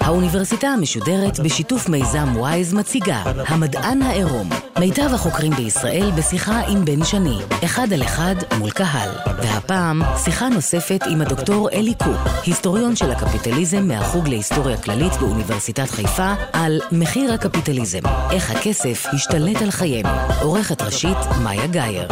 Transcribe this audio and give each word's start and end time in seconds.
האוניברסיטה 0.00 0.68
המשודרת 0.68 1.40
בשיתוף 1.40 1.88
מיזם 1.88 2.36
וויז 2.36 2.74
מציגה 2.74 3.22
המדען 3.46 4.02
העירום. 4.02 4.50
מיטב 4.78 5.10
החוקרים 5.14 5.52
בישראל 5.52 6.10
בשיחה 6.18 6.60
עם 6.60 6.84
בן 6.84 7.04
שני 7.04 7.38
אחד 7.64 7.92
על 7.92 8.02
אחד 8.02 8.34
מול 8.58 8.70
קהל. 8.70 9.10
והפעם 9.26 10.02
שיחה 10.24 10.48
נוספת 10.48 11.00
עם 11.10 11.20
הדוקטור 11.20 11.70
אלי 11.70 11.94
קוק 11.94 12.28
היסטוריון 12.46 12.96
של 12.96 13.10
הקפיטליזם 13.10 13.88
מהחוג 13.88 14.28
להיסטוריה 14.28 14.76
כללית 14.76 15.12
באוניברסיטת 15.12 15.90
חיפה 15.90 16.32
על 16.52 16.80
מחיר 16.92 17.32
הקפיטליזם 17.32 18.02
איך 18.30 18.50
הכסף 18.50 19.06
השתלט 19.12 19.62
על 19.62 19.70
חיינו 19.70 20.08
עורכת 20.42 20.82
ראשית 20.82 21.18
מאיה 21.42 21.66
גאייר 21.66 22.08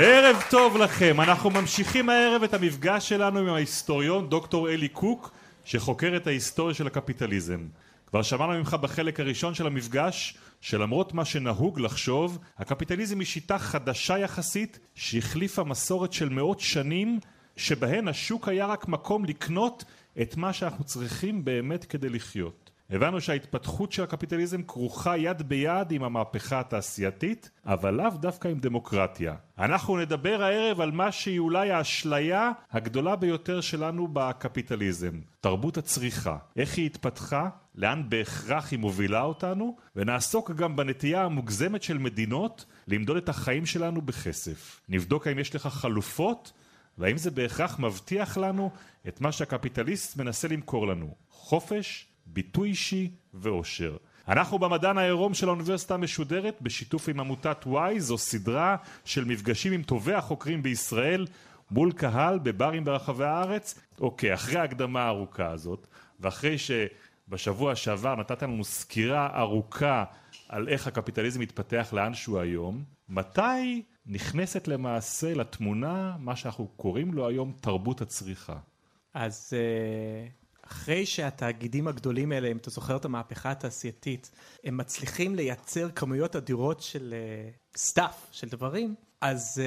וערב 0.00 0.42
טוב 0.50 0.76
לכם, 0.76 1.20
אנחנו 1.20 1.50
ממשיכים 1.50 2.08
הערב 2.08 2.42
את 2.42 2.54
המפגש 2.54 3.08
שלנו 3.08 3.38
עם 3.38 3.48
ההיסטוריון 3.48 4.28
דוקטור 4.28 4.70
אלי 4.70 4.88
קוק 4.88 5.30
שחוקר 5.64 6.16
את 6.16 6.26
ההיסטוריה 6.26 6.74
של 6.74 6.86
הקפיטליזם. 6.86 7.66
כבר 8.06 8.22
שמענו 8.22 8.52
ממך 8.52 8.74
בחלק 8.74 9.20
הראשון 9.20 9.54
של 9.54 9.66
המפגש 9.66 10.36
שלמרות 10.60 11.14
מה 11.14 11.24
שנהוג 11.24 11.80
לחשוב 11.80 12.38
הקפיטליזם 12.58 13.18
היא 13.18 13.26
שיטה 13.26 13.58
חדשה 13.58 14.18
יחסית 14.18 14.78
שהחליפה 14.94 15.64
מסורת 15.64 16.12
של 16.12 16.28
מאות 16.28 16.60
שנים 16.60 17.18
שבהן 17.56 18.08
השוק 18.08 18.48
היה 18.48 18.66
רק 18.66 18.88
מקום 18.88 19.24
לקנות 19.24 19.84
את 20.22 20.36
מה 20.36 20.52
שאנחנו 20.52 20.84
צריכים 20.84 21.44
באמת 21.44 21.84
כדי 21.84 22.08
לחיות 22.08 22.67
הבנו 22.90 23.20
שההתפתחות 23.20 23.92
של 23.92 24.02
הקפיטליזם 24.02 24.62
כרוכה 24.62 25.16
יד 25.16 25.42
ביד 25.42 25.90
עם 25.90 26.02
המהפכה 26.02 26.60
התעשייתית, 26.60 27.50
אבל 27.66 27.94
לאו 27.94 28.10
דווקא 28.10 28.48
עם 28.48 28.58
דמוקרטיה. 28.58 29.34
אנחנו 29.58 29.96
נדבר 29.96 30.42
הערב 30.42 30.80
על 30.80 30.90
מה 30.90 31.12
שהיא 31.12 31.38
אולי 31.38 31.70
האשליה 31.70 32.50
הגדולה 32.72 33.16
ביותר 33.16 33.60
שלנו 33.60 34.08
בקפיטליזם, 34.12 35.20
תרבות 35.40 35.78
הצריכה. 35.78 36.36
איך 36.56 36.76
היא 36.76 36.86
התפתחה, 36.86 37.48
לאן 37.74 38.02
בהכרח 38.08 38.70
היא 38.70 38.78
מובילה 38.78 39.22
אותנו, 39.22 39.76
ונעסוק 39.96 40.50
גם 40.50 40.76
בנטייה 40.76 41.24
המוגזמת 41.24 41.82
של 41.82 41.98
מדינות 41.98 42.64
למדוד 42.86 43.16
את 43.16 43.28
החיים 43.28 43.66
שלנו 43.66 44.02
בכסף. 44.02 44.80
נבדוק 44.88 45.26
האם 45.26 45.38
יש 45.38 45.54
לך 45.54 45.66
חלופות, 45.66 46.52
והאם 46.98 47.16
זה 47.16 47.30
בהכרח 47.30 47.78
מבטיח 47.78 48.38
לנו 48.38 48.70
את 49.08 49.20
מה 49.20 49.32
שהקפיטליסט 49.32 50.16
מנסה 50.16 50.48
למכור 50.48 50.86
לנו. 50.86 51.14
חופש, 51.30 52.07
ביטוי 52.32 52.68
אישי 52.68 53.10
ואושר. 53.34 53.96
אנחנו 54.28 54.58
במדען 54.58 54.98
העירום 54.98 55.34
של 55.34 55.48
האוניברסיטה 55.48 55.94
המשודרת 55.94 56.56
בשיתוף 56.62 57.08
עם 57.08 57.20
עמותת 57.20 57.58
וואי 57.66 58.00
זו 58.00 58.18
סדרה 58.18 58.76
של 59.04 59.24
מפגשים 59.24 59.72
עם 59.72 59.82
טובי 59.82 60.14
החוקרים 60.14 60.62
בישראל 60.62 61.26
מול 61.70 61.92
קהל 61.92 62.38
בברים 62.38 62.84
ברחבי 62.84 63.24
הארץ. 63.24 63.80
אוקיי, 64.00 64.34
אחרי 64.34 64.56
ההקדמה 64.56 65.02
הארוכה 65.02 65.50
הזאת 65.50 65.86
ואחרי 66.20 66.56
שבשבוע 66.58 67.74
שעבר 67.74 68.16
נתת 68.16 68.42
לנו 68.42 68.64
סקירה 68.64 69.38
ארוכה 69.40 70.04
על 70.48 70.68
איך 70.68 70.86
הקפיטליזם 70.86 71.40
מתפתח 71.40 71.88
לאן 71.92 72.14
שהוא 72.14 72.38
היום, 72.38 72.84
מתי 73.08 73.82
נכנסת 74.06 74.68
למעשה 74.68 75.34
לתמונה 75.34 76.16
מה 76.18 76.36
שאנחנו 76.36 76.68
קוראים 76.76 77.14
לו 77.14 77.28
היום 77.28 77.52
תרבות 77.60 78.00
הצריכה? 78.00 78.56
אז 79.14 79.52
אה, 79.52 80.37
אחרי 80.68 81.06
שהתאגידים 81.06 81.88
הגדולים 81.88 82.32
האלה, 82.32 82.48
אם 82.48 82.56
אתה 82.56 82.70
זוכר 82.70 82.96
את 82.96 83.04
המהפכה 83.04 83.50
התעשייתית, 83.50 84.30
הם 84.64 84.76
מצליחים 84.76 85.34
לייצר 85.34 85.90
כמויות 85.90 86.36
אדירות 86.36 86.80
של 86.80 87.14
stuff, 87.76 88.14
אה, 88.14 88.36
של 88.36 88.48
דברים, 88.48 88.94
אז 89.20 89.62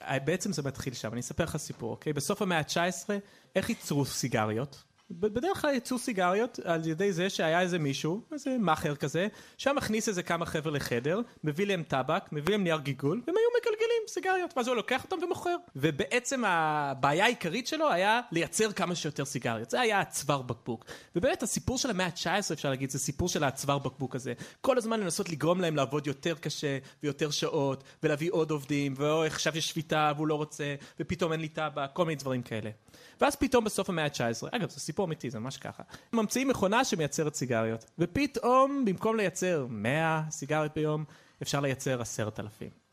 אה, 0.00 0.18
בעצם 0.24 0.52
זה 0.52 0.62
מתחיל 0.62 0.94
שם. 0.94 1.12
אני 1.12 1.20
אספר 1.20 1.44
לך 1.44 1.56
סיפור, 1.56 1.90
אוקיי? 1.90 2.12
בסוף 2.12 2.42
המאה 2.42 2.58
ה-19, 2.58 3.10
איך 3.56 3.68
ייצרו 3.68 4.04
סיגריות? 4.04 4.84
בדרך 5.10 5.60
כלל 5.60 5.74
יצאו 5.74 5.98
סיגריות 5.98 6.58
על 6.64 6.86
ידי 6.86 7.12
זה 7.12 7.30
שהיה 7.30 7.60
איזה 7.60 7.78
מישהו, 7.78 8.22
איזה 8.32 8.56
מאכר 8.58 8.96
כזה, 8.96 9.28
שם 9.58 9.76
מכניס 9.76 10.08
איזה 10.08 10.22
כמה 10.22 10.46
חבר'ה 10.46 10.72
לחדר, 10.72 11.20
מביא 11.44 11.66
להם 11.66 11.82
טבק, 11.82 12.22
מביא 12.32 12.52
להם 12.54 12.64
נייר 12.64 12.78
גיגול, 12.78 13.22
והם 13.26 13.36
היו 13.36 13.48
מגלגלים 13.60 13.77
סיגריות, 14.08 14.56
ואז 14.56 14.68
הוא 14.68 14.76
לוקח 14.76 15.04
אותם 15.04 15.16
ומוכר. 15.22 15.56
ובעצם 15.76 16.42
הבעיה 16.46 17.24
העיקרית 17.24 17.66
שלו 17.66 17.90
היה 17.90 18.20
לייצר 18.32 18.72
כמה 18.72 18.94
שיותר 18.94 19.24
סיגריות. 19.24 19.70
זה 19.70 19.80
היה 19.80 20.00
הצוואר 20.00 20.42
בקבוק. 20.42 20.84
ובאמת 21.16 21.42
הסיפור 21.42 21.78
של 21.78 21.90
המאה 21.90 22.06
ה-19 22.06 22.52
אפשר 22.52 22.70
להגיד, 22.70 22.90
זה 22.90 22.98
סיפור 22.98 23.28
של 23.28 23.44
הצוואר 23.44 23.78
בקבוק 23.78 24.14
הזה. 24.14 24.32
כל 24.60 24.78
הזמן 24.78 25.00
לנסות 25.00 25.28
לגרום 25.28 25.60
להם 25.60 25.76
לעבוד 25.76 26.06
יותר 26.06 26.34
קשה, 26.34 26.78
ויותר 27.02 27.30
שעות, 27.30 27.84
ולהביא 28.02 28.30
עוד 28.32 28.50
עובדים, 28.50 28.94
ואוי 28.96 29.26
עכשיו 29.26 29.58
יש 29.58 29.68
שביתה 29.68 30.12
והוא 30.16 30.26
לא 30.26 30.34
רוצה, 30.34 30.74
ופתאום 31.00 31.32
אין 31.32 31.40
לי 31.40 31.48
טבק, 31.48 31.90
כל 31.92 32.04
מיני 32.04 32.16
דברים 32.16 32.42
כאלה. 32.42 32.70
ואז 33.20 33.36
פתאום 33.36 33.64
בסוף 33.64 33.88
המאה 33.88 34.04
ה-19, 34.04 34.48
אגב 34.50 34.70
זה 34.70 34.80
סיפור 34.80 35.06
אמיתי, 35.06 35.30
זה 35.30 35.38
ממש 35.38 35.56
ככה, 35.56 35.82
ממציאים 36.12 36.48
מכונה 36.48 36.84
שמייצרת 36.84 37.34
סיגריות, 37.34 37.84
ופתאום 37.98 38.84
במקום 38.84 39.16
לייצר 39.16 39.66
100 39.70 40.22
סיגריות 40.30 40.74
ביום, 40.74 41.04
אפשר 41.42 41.60
לייצר 41.60 42.00
10,000. 42.00 42.87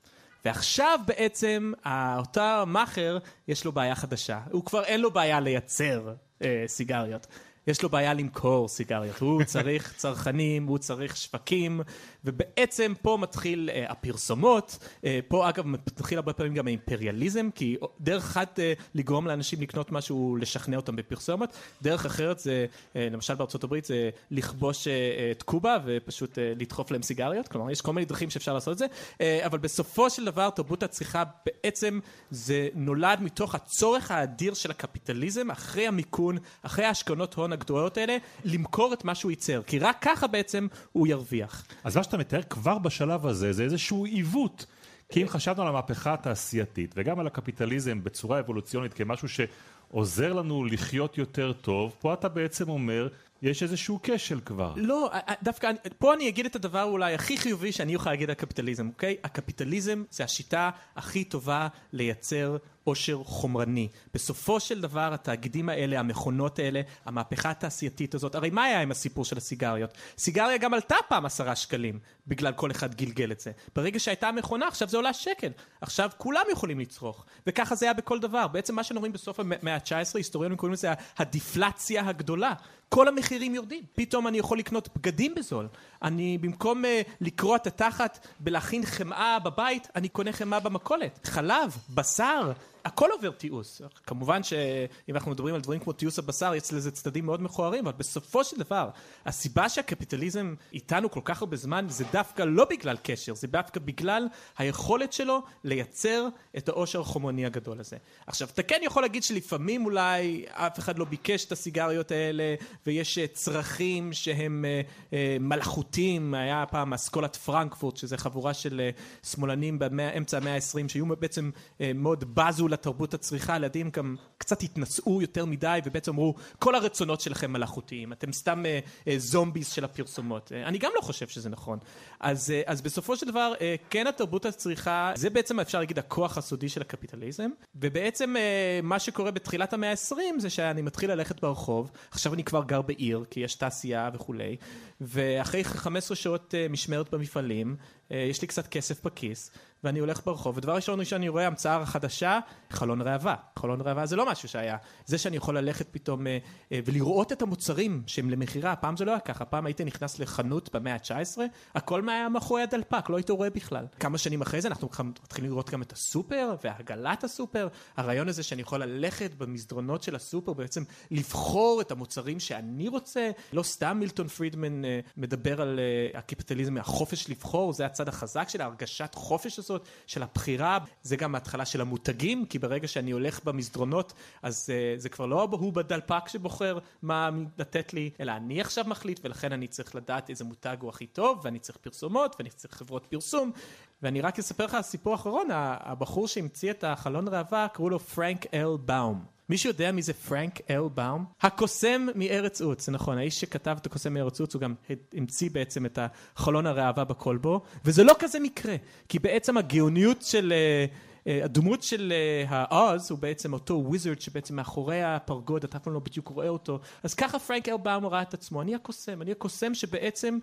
ועכשיו 0.46 1.00
בעצם 1.08 1.72
אותו 2.18 2.66
מאכר 2.68 3.18
יש 3.48 3.66
לו 3.66 3.72
בעיה 3.72 3.96
חדשה, 3.96 4.40
הוא 4.52 4.66
כבר 4.66 4.84
אין 4.84 5.02
לו 5.02 5.12
בעיה 5.12 5.40
לייצר 5.40 6.14
אה, 6.42 6.64
סיגריות. 6.68 7.28
יש 7.68 7.84
לו 7.84 7.90
בעיה 7.90 8.14
למכור 8.14 8.68
סיגריות, 8.68 9.20
הוא 9.20 9.44
צריך 9.44 9.94
צרכנים, 9.98 10.66
הוא 10.66 10.78
צריך 10.78 11.18
שווקים, 11.18 11.82
ובעצם 12.26 12.94
פה 13.02 13.18
מתחיל 13.22 13.70
uh, 13.70 13.92
הפרסומות, 13.92 14.78
uh, 14.82 15.06
פה 15.28 15.50
אגב 15.50 15.66
מתחיל 15.68 16.18
הרבה 16.18 16.34
פעמים 16.34 16.54
גם 16.54 16.68
האימפריאליזם, 16.68 17.50
כי 17.56 17.78
דרך 18.00 18.24
אחת 18.24 18.60
uh, 18.60 18.84
לגרום 18.96 19.28
לאנשים 19.28 19.62
לקנות 19.62 19.92
משהו, 19.92 20.38
לשכנע 20.42 20.78
אותם 20.78 20.96
בפרסומת, 20.96 21.50
דרך 21.82 22.06
אחרת 22.06 22.40
זה, 22.40 22.66
uh, 22.72 22.98
למשל 23.12 23.36
בארצות 23.36 23.64
הברית 23.64 23.86
זה 23.86 24.10
לכבוש 24.32 24.88
uh, 24.88 24.92
את 25.32 25.44
קובה 25.44 25.78
ופשוט 25.86 26.36
uh, 26.36 26.42
לדחוף 26.60 26.92
להם 26.92 27.02
סיגריות, 27.02 27.48
כלומר 27.48 27.72
יש 27.72 27.82
כל 27.82 27.94
מיני 27.94 28.06
דרכים 28.06 28.30
שאפשר 28.30 28.54
לעשות 28.54 28.74
את 28.74 28.78
זה, 28.78 28.86
uh, 28.86 29.22
אבל 29.46 29.58
בסופו 29.58 30.10
של 30.10 30.26
דבר 30.26 30.50
תרבות 30.50 30.84
הצריכה 30.84 31.24
בעצם 31.46 32.00
זה 32.32 32.68
נולד 32.76 33.22
מתוך 33.22 33.56
הצורך 33.56 34.12
האדיר 34.12 34.54
של 34.54 34.72
הקפיטליזם, 34.72 35.52
אחרי 35.52 35.88
המיכון, 35.88 36.38
אחרי 36.62 36.86
ההשכנות 36.86 37.34
הון 37.34 37.54
הגדולות 37.54 37.98
האלה, 37.98 38.18
למכור 38.46 38.94
את 38.94 39.06
מה 39.06 39.16
שהוא 39.16 39.32
ייצר, 39.32 39.62
כי 39.68 39.80
רק 39.80 39.98
ככה 40.02 40.28
בעצם 40.28 40.68
הוא 40.92 41.08
ירוויח. 41.08 41.66
אז 41.84 41.98
מה 41.98 42.04
שאתה 42.04 42.15
מתאר 42.18 42.42
כבר 42.42 42.78
בשלב 42.78 43.26
הזה 43.26 43.54
זה 43.54 43.64
איזשהו 43.64 44.06
עיוות. 44.06 44.66
כי 45.10 45.22
אם 45.22 45.28
חשבנו 45.28 45.62
על 45.62 45.68
המהפכה 45.68 46.14
התעשייתית 46.14 46.94
וגם 46.98 47.20
על 47.20 47.28
הקפיטליזם 47.28 48.04
בצורה 48.04 48.40
אבולוציונית 48.40 48.94
כמשהו 48.94 49.28
שעוזר 49.30 50.34
לנו 50.34 50.66
לחיות 50.66 51.18
יותר 51.18 51.54
טוב, 51.54 51.96
פה 52.00 52.14
אתה 52.14 52.30
בעצם 52.30 52.70
אומר 52.70 53.08
יש 53.42 53.64
איזשהו 53.64 54.00
כשל 54.04 54.40
כבר. 54.46 54.74
לא, 54.76 55.12
דווקא 55.44 55.72
פה 55.98 56.14
אני 56.14 56.30
אגיד 56.30 56.46
את 56.46 56.56
הדבר 56.56 56.84
אולי 56.84 57.14
הכי 57.14 57.38
חיובי 57.38 57.72
שאני 57.72 57.96
אוכל 57.96 58.10
להגיד 58.10 58.30
על 58.30 58.32
הקפיטליזם, 58.32 58.88
אוקיי? 58.88 59.16
הקפיטליזם 59.24 60.04
זה 60.12 60.24
השיטה 60.24 60.70
הכי 60.96 61.24
טובה 61.24 61.68
לייצר 61.94 62.58
עושר 62.86 63.22
חומרני. 63.24 63.88
בסופו 64.14 64.60
של 64.60 64.82
דבר 64.82 65.14
התאגידים 65.14 65.70
האלה, 65.70 66.00
המכונות 66.00 66.60
האלה, 66.60 66.82
המהפכה 67.06 67.52
התעשייתית 67.52 68.16
הזאת, 68.16 68.36
הרי 68.36 68.50
מה 68.50 68.64
היה 68.64 68.82
עם 68.82 68.92
הסיפור 68.92 69.26
של 69.26 69.38
הסיגריות? 69.38 69.90
סיגריה 70.18 70.58
גם 70.58 70.74
עלתה 70.74 70.96
פעם 71.10 71.26
עשרה 71.26 71.56
שקלים, 71.56 72.00
בגלל 72.28 72.54
כל 72.54 72.72
אחד 72.72 72.96
גלגל 72.96 73.32
את 73.32 73.40
זה. 73.40 73.52
ברגע 73.76 74.00
שהייתה 74.00 74.32
מכונה, 74.32 74.68
עכשיו 74.68 74.88
זה 74.90 74.98
עולה 74.98 75.14
שקל. 75.14 75.50
עכשיו 75.82 76.10
כולם 76.18 76.44
יכולים 76.52 76.80
לצרוך. 76.80 77.26
וככה 77.48 77.76
זה 77.76 77.86
היה 77.86 77.94
בכל 77.94 78.20
דבר. 78.20 78.48
בעצם 78.48 78.76
מה 78.76 78.84
שאנחנו 78.84 79.00
רואים 79.00 79.14
בסוף 79.14 79.40
המאה 79.40 79.76
ה-19, 79.76 79.92
היסטוריונים 80.14 80.58
קוראים 80.58 80.74
לזה 80.74 80.94
הדיפלציה 81.18 82.08
הגדולה. 82.08 82.54
כל 82.90 83.08
המחירים 83.08 83.56
יורדים. 83.56 83.84
פתאום 83.96 84.28
אני 84.28 84.38
יכול 84.38 84.58
לקנות 84.60 84.90
בגדים 84.98 85.36
בזול. 85.36 85.68
אני 86.02 86.38
במקום 86.38 86.86
uh, 86.86 86.88
לקרוע 87.22 87.56
את 87.56 87.68
התחת 87.68 88.28
בלהכין 88.40 88.86
חמאה 88.86 89.40
בבית, 89.40 89.88
אני 89.96 90.10
קונה 90.10 90.32
חמאה 90.32 90.60
במכולת. 90.60 91.20
חלב, 91.24 91.78
בשר, 91.90 92.52
הכל 92.86 93.10
עובר 93.12 93.32
תיעוש. 93.32 93.82
כמובן 94.06 94.44
שאם 94.44 95.16
אנחנו 95.16 95.32
מדברים 95.32 95.56
על 95.56 95.62
דברים 95.62 95.80
כמו 95.80 95.94
תיעוש 95.94 96.20
הבשר, 96.20 96.56
יש 96.56 96.74
לזה 96.74 96.92
צדדים 96.92 97.26
מאוד 97.26 97.42
מכוערים, 97.42 97.88
אבל 97.88 97.98
בסופו 97.98 98.44
של 98.44 98.58
דבר, 98.58 98.90
הסיבה 99.26 99.70
שהקפיטליזם 99.70 100.56
איתנו 100.74 101.12
כל 101.12 101.20
כך 101.24 101.42
הרבה 101.42 101.58
זמן, 101.58 101.86
זה 101.90 102.06
דווקא 102.12 102.44
לא 102.44 102.66
בגלל 102.70 102.98
קשר, 103.04 103.36
זה 103.36 103.48
דווקא 103.48 103.80
בגלל 103.80 104.28
היכולת 104.58 105.14
שלו 105.14 105.42
לייצר 105.64 106.28
את 106.58 106.70
העושר 106.70 107.02
החומרני 107.02 107.46
הגדול 107.46 107.80
הזה. 107.80 107.98
עכשיו, 108.28 108.48
אתה 108.54 108.64
כן 108.64 108.80
יכול 108.84 109.02
להגיד 109.04 109.24
שלפעמים 109.24 109.86
אולי 109.86 110.46
אף 110.52 110.80
אחד 110.80 111.00
לא 111.00 111.06
ביקש 111.06 111.46
את 111.46 111.52
הסיגריות 111.52 112.12
האלה, 112.12 112.56
ויש 112.86 113.18
אה, 113.18 113.28
צרכים 113.28 114.14
שהם 114.14 114.66
אה, 114.66 114.82
אה, 115.14 115.38
מלאכותיים, 115.40 116.34
היה 116.34 116.66
פעם 116.72 116.94
אסכולת 116.94 117.36
פרנקפורט, 117.36 117.98
שזה 117.98 118.18
חבורה 118.18 118.54
של 118.54 118.90
שמאלנים 119.24 119.80
באמצע 119.80 120.38
המאה 120.38 120.56
ה-20, 120.56 120.88
שהיו 120.88 121.06
בעצם 121.06 121.52
מאוד 121.96 122.24
בזו 122.36 122.68
לתרבות 122.76 123.14
הצריכה, 123.14 123.56
ילדים 123.56 123.90
גם 123.90 124.16
קצת 124.38 124.62
התנשאו 124.64 125.22
יותר 125.22 125.46
מדי 125.46 125.80
ובעצם 125.86 126.12
אמרו, 126.12 126.36
כל 126.60 126.76
הרצונות 126.76 127.22
שלכם 127.22 127.54
מלאכותיים, 127.54 128.14
אתם 128.14 128.34
סתם 128.34 128.66
אה, 128.66 128.80
אה, 129.08 129.14
זומביס 129.18 129.72
של 129.72 129.86
הפרסומות. 129.86 130.52
אה, 130.52 130.68
אני 130.68 130.78
גם 130.78 130.92
לא 130.96 131.02
חושב 131.02 131.28
שזה 131.28 131.50
נכון. 131.50 131.80
אז, 132.20 132.52
אה, 132.52 132.62
אז 132.66 132.82
בסופו 132.82 133.18
של 133.18 133.28
דבר, 133.28 133.54
אה, 133.62 133.76
כן 133.90 134.08
התרבות 134.08 134.46
הצריכה, 134.46 135.12
זה 135.16 135.30
בעצם 135.30 135.60
אפשר 135.60 135.80
להגיד 135.80 136.00
הכוח 136.00 136.38
הסודי 136.38 136.70
של 136.70 136.82
הקפיטליזם, 136.82 137.50
ובעצם 137.76 138.36
אה, 138.38 138.80
מה 138.84 139.00
שקורה 139.00 139.32
בתחילת 139.32 139.74
המאה 139.74 139.92
ה-20 139.92 140.40
זה 140.40 140.50
שאני 140.50 140.82
מתחיל 140.82 141.12
ללכת 141.12 141.42
ברחוב, 141.42 141.92
עכשיו 142.12 142.34
אני 142.34 142.44
כבר 142.44 142.64
גר 142.64 142.82
בעיר, 142.82 143.26
כי 143.30 143.40
יש 143.40 143.56
תעשייה 143.56 144.10
וכולי, 144.14 144.56
ואחרי 145.02 145.64
15 145.64 146.16
שעות 146.16 146.56
אה, 146.56 146.68
משמרת 146.70 147.14
במפעלים, 147.14 147.76
אה, 148.12 148.18
יש 148.18 148.42
לי 148.42 148.48
קצת 148.48 148.68
כסף 148.68 149.04
בכיס, 149.04 149.52
ואני 149.84 150.00
הולך 150.00 150.26
ברחוב, 150.26 150.58
ודבר 150.58 150.76
ראשון 150.76 151.06
שאני 151.06 151.30
רואה 151.30 151.48
המצאה 151.48 151.86
חדשה, 151.86 152.40
חלון 152.70 153.02
ראווה. 153.02 153.36
חלון 153.60 153.82
ראווה 153.82 154.06
זה 154.06 154.16
לא 154.16 154.32
משהו 154.32 154.50
שהיה. 154.50 154.78
זה 155.06 155.18
שאני 155.18 155.38
יכול 155.38 155.58
ללכת 155.58 155.88
פתאום 155.92 156.28
אה, 156.28 156.38
אה, 156.72 156.80
ולראות 156.86 157.32
את 157.32 157.42
המוצרים 157.42 158.04
שהם 158.08 158.30
למכירה, 158.30 158.76
פעם 158.76 158.98
זה 158.98 159.06
לא 159.06 159.12
היה 159.12 159.20
ככה, 159.20 159.46
פעם 159.46 159.66
היית 159.66 159.82
נכנס 159.82 160.20
לחנות 160.20 160.76
במאה 160.76 160.94
ה-19, 160.94 161.38
הכל 161.76 162.10
היה 162.10 162.30
מאחורי 162.30 162.62
הדלפק, 162.62 163.10
לא 163.10 163.18
היית 163.18 163.30
רואה 163.30 163.50
בכלל. 163.50 163.86
כמה 164.00 164.18
שנים 164.18 164.42
אחרי 164.42 164.62
זה 164.62 164.68
אנחנו 164.68 164.90
מתחילים 165.04 165.52
לראות 165.52 165.70
גם 165.70 165.82
את 165.82 165.94
הסופר 165.94 166.56
ועגלת 166.64 167.24
הסופר, 167.24 167.68
הרעיון 167.98 168.28
הזה 168.28 168.44
שאני 168.44 168.62
יכול 168.62 168.84
ללכת 168.84 169.32
במסדרונות 169.38 170.04
של 170.04 170.16
הסופר, 170.16 170.54
בעצם 170.54 170.84
לבחור 171.12 171.82
את 171.82 171.92
המוצרים 171.92 172.40
שאני 172.40 172.88
רוצה, 172.88 173.32
לא 173.54 173.64
סתם 173.64 173.98
מילטון 174.00 174.28
פרידמן 174.28 174.82
מדבר 175.18 175.62
על 175.62 175.80
הקפיטליזם, 176.14 176.78
החופש 176.78 177.30
לבחור, 177.30 177.74
זה 177.74 177.86
הצד 177.86 178.08
החזק 178.08 178.50
של 178.50 178.62
הרגשת 178.62 179.16
חופש 179.16 179.60
הזאת. 179.66 179.88
של 180.08 180.24
הבחירה, 180.24 180.78
זה 181.04 181.16
גם 181.16 181.36
ההתחלה 181.36 181.66
של 181.66 181.82
המותגים, 181.82 182.46
כי 182.46 182.60
ברגע 182.60 182.88
שאני 182.88 183.12
הולך 183.12 183.44
במסדרונות, 183.44 184.14
אז 184.42 184.70
uh, 184.70 185.02
זה 185.02 185.10
כבר 185.10 185.26
לא 185.26 185.48
הוא 185.52 185.74
בדלפק 185.74 186.28
שבוחר 186.28 186.80
מה 187.02 187.30
לתת 187.58 187.94
לי, 187.94 188.10
אלא 188.20 188.32
אני 188.32 188.62
עכשיו 188.62 188.86
מחליט, 188.88 189.20
ולכן 189.24 189.52
אני 189.52 189.68
צריך 189.68 189.96
לדעת 189.96 190.30
איזה 190.30 190.44
מותג 190.44 190.78
הוא 190.80 190.90
הכי 190.90 191.08
טוב, 191.08 191.42
ואני 191.44 191.60
צריך 191.60 191.78
פרסומות, 191.78 192.36
ואני 192.40 192.50
צריך 192.50 192.74
חברות 192.74 193.06
פרסום, 193.06 193.52
ואני 194.02 194.22
רק 194.22 194.40
אספר 194.40 194.66
לך 194.66 194.78
סיפור 194.82 195.16
אחרון, 195.16 195.48
הבחור 195.52 196.28
שהמציא 196.28 196.72
את 196.72 196.84
החלון 196.84 197.28
ראווה, 197.28 197.68
קראו 197.74 197.90
לו 197.90 198.00
פרנק 198.00 198.46
אל 198.54 198.78
באום. 198.86 199.26
מישהו 199.50 199.70
יודע 199.70 199.92
מי 199.92 200.02
זה 200.02 200.14
פרנק 200.14 200.60
אל 200.70 200.88
באום? 200.96 201.26
הקוסם 201.42 202.08
מארץ 202.16 202.62
עוץ, 202.62 202.90
נכון, 202.90 203.18
האיש 203.18 203.42
שכתב 203.42 203.78
את 203.82 203.86
הקוסם 203.86 204.14
מארץ 204.14 204.40
עוץ 204.40 204.54
הוא 204.54 204.62
גם 204.62 204.74
המציא 205.14 205.50
בעצם 205.54 205.86
את 205.86 206.00
החלון 206.02 206.68
הראווה 206.68 207.04
בכלבו, 207.04 207.62
וזה 207.86 208.04
לא 208.04 208.16
כזה 208.20 208.40
מקרה, 208.40 208.76
כי 209.10 209.20
בעצם 209.20 209.58
הגאוניות 209.58 210.22
של... 210.22 210.54
Uh, 210.92 211.15
הדמות 211.26 211.84
של 211.84 212.14
העוז 212.48 213.12
הוא 213.12 213.20
בעצם 213.20 213.54
אותו 213.54 213.74
וויזרד 213.86 214.22
שבעצם 214.22 214.56
מאחורי 214.56 215.04
הפרגוד, 215.04 215.64
אתה 215.64 215.78
אף 215.78 215.84
פעם 215.84 215.94
לא 215.94 216.00
בדיוק 216.00 216.28
רואה 216.28 216.50
אותו, 216.50 216.80
אז 217.04 217.14
ככה 217.14 217.40
פרנק 217.40 217.70
אלבאום 217.70 218.06
ראה 218.06 218.22
את 218.22 218.34
עצמו, 218.34 218.62
אני 218.62 218.76
הקוסם, 218.76 219.22
אני 219.22 219.32
הקוסם 219.32 219.74
שבעצם 219.74 220.38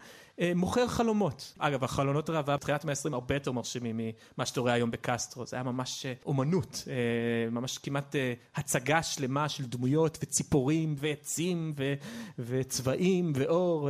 מוכר 0.54 0.88
חלומות. 0.88 1.54
אגב, 1.58 1.84
החלונות 1.84 2.28
הראווה 2.28 2.56
בתחילת 2.56 2.84
המאה 2.84 2.94
ה-20 2.94 3.14
הרבה 3.14 3.34
יותר 3.34 3.52
מרשימים 3.52 4.00
ממה 4.36 4.46
שאתה 4.46 4.60
רואה 4.60 4.72
היום 4.72 4.90
בקסטרו, 4.90 5.46
זה 5.46 5.56
היה 5.56 5.62
ממש 5.62 6.06
אומנות, 6.26 6.84
ממש 7.50 7.78
כמעט 7.78 8.16
הצגה 8.54 9.02
שלמה 9.02 9.48
של 9.48 9.64
דמויות 9.64 10.18
וציפורים 10.22 10.94
ועצים 10.98 11.74
וצבעים 12.38 13.32
ואור. 13.34 13.88